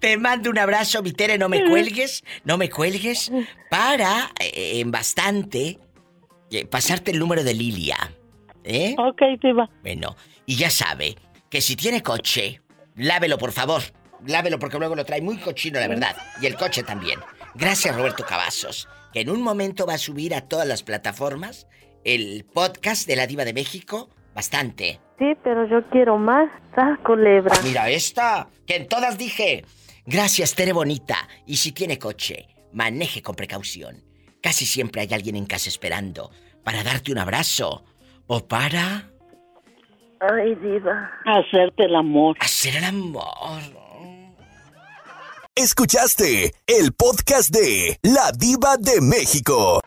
[0.00, 3.32] Te mando un abrazo, mi Tere, no me cuelgues, no me cuelgues,
[3.70, 5.78] para, eh, en bastante,
[6.64, 7.96] pasarte el número de Lilia.
[8.64, 8.96] ¿Eh?
[8.98, 9.68] Ok, Diva.
[9.82, 10.16] Bueno,
[10.46, 11.16] y ya sabe
[11.50, 12.62] que si tiene coche,
[12.94, 13.82] lávelo por favor.
[14.26, 16.16] Lávelo porque luego lo trae muy cochino, la verdad.
[16.40, 17.20] Y el coche también.
[17.54, 18.88] Gracias, Roberto Cavazos.
[19.12, 21.66] Que en un momento va a subir a todas las plataformas
[22.04, 24.08] el podcast de la Diva de México.
[24.34, 25.00] Bastante.
[25.18, 26.50] Sí, pero yo quiero más.
[26.76, 27.54] Ah, culebra.
[27.62, 29.64] Mira esta, que en todas dije.
[30.04, 31.28] Gracias, Tere Bonita.
[31.46, 34.04] Y si tiene coche, maneje con precaución.
[34.42, 36.30] Casi siempre hay alguien en casa esperando
[36.66, 37.84] para darte un abrazo
[38.26, 39.08] o para
[40.18, 41.12] Ay, diva.
[41.24, 42.36] Hacerte el amor.
[42.40, 43.22] hacer el amor.
[45.54, 49.80] Escuchaste el podcast de La Diva de México.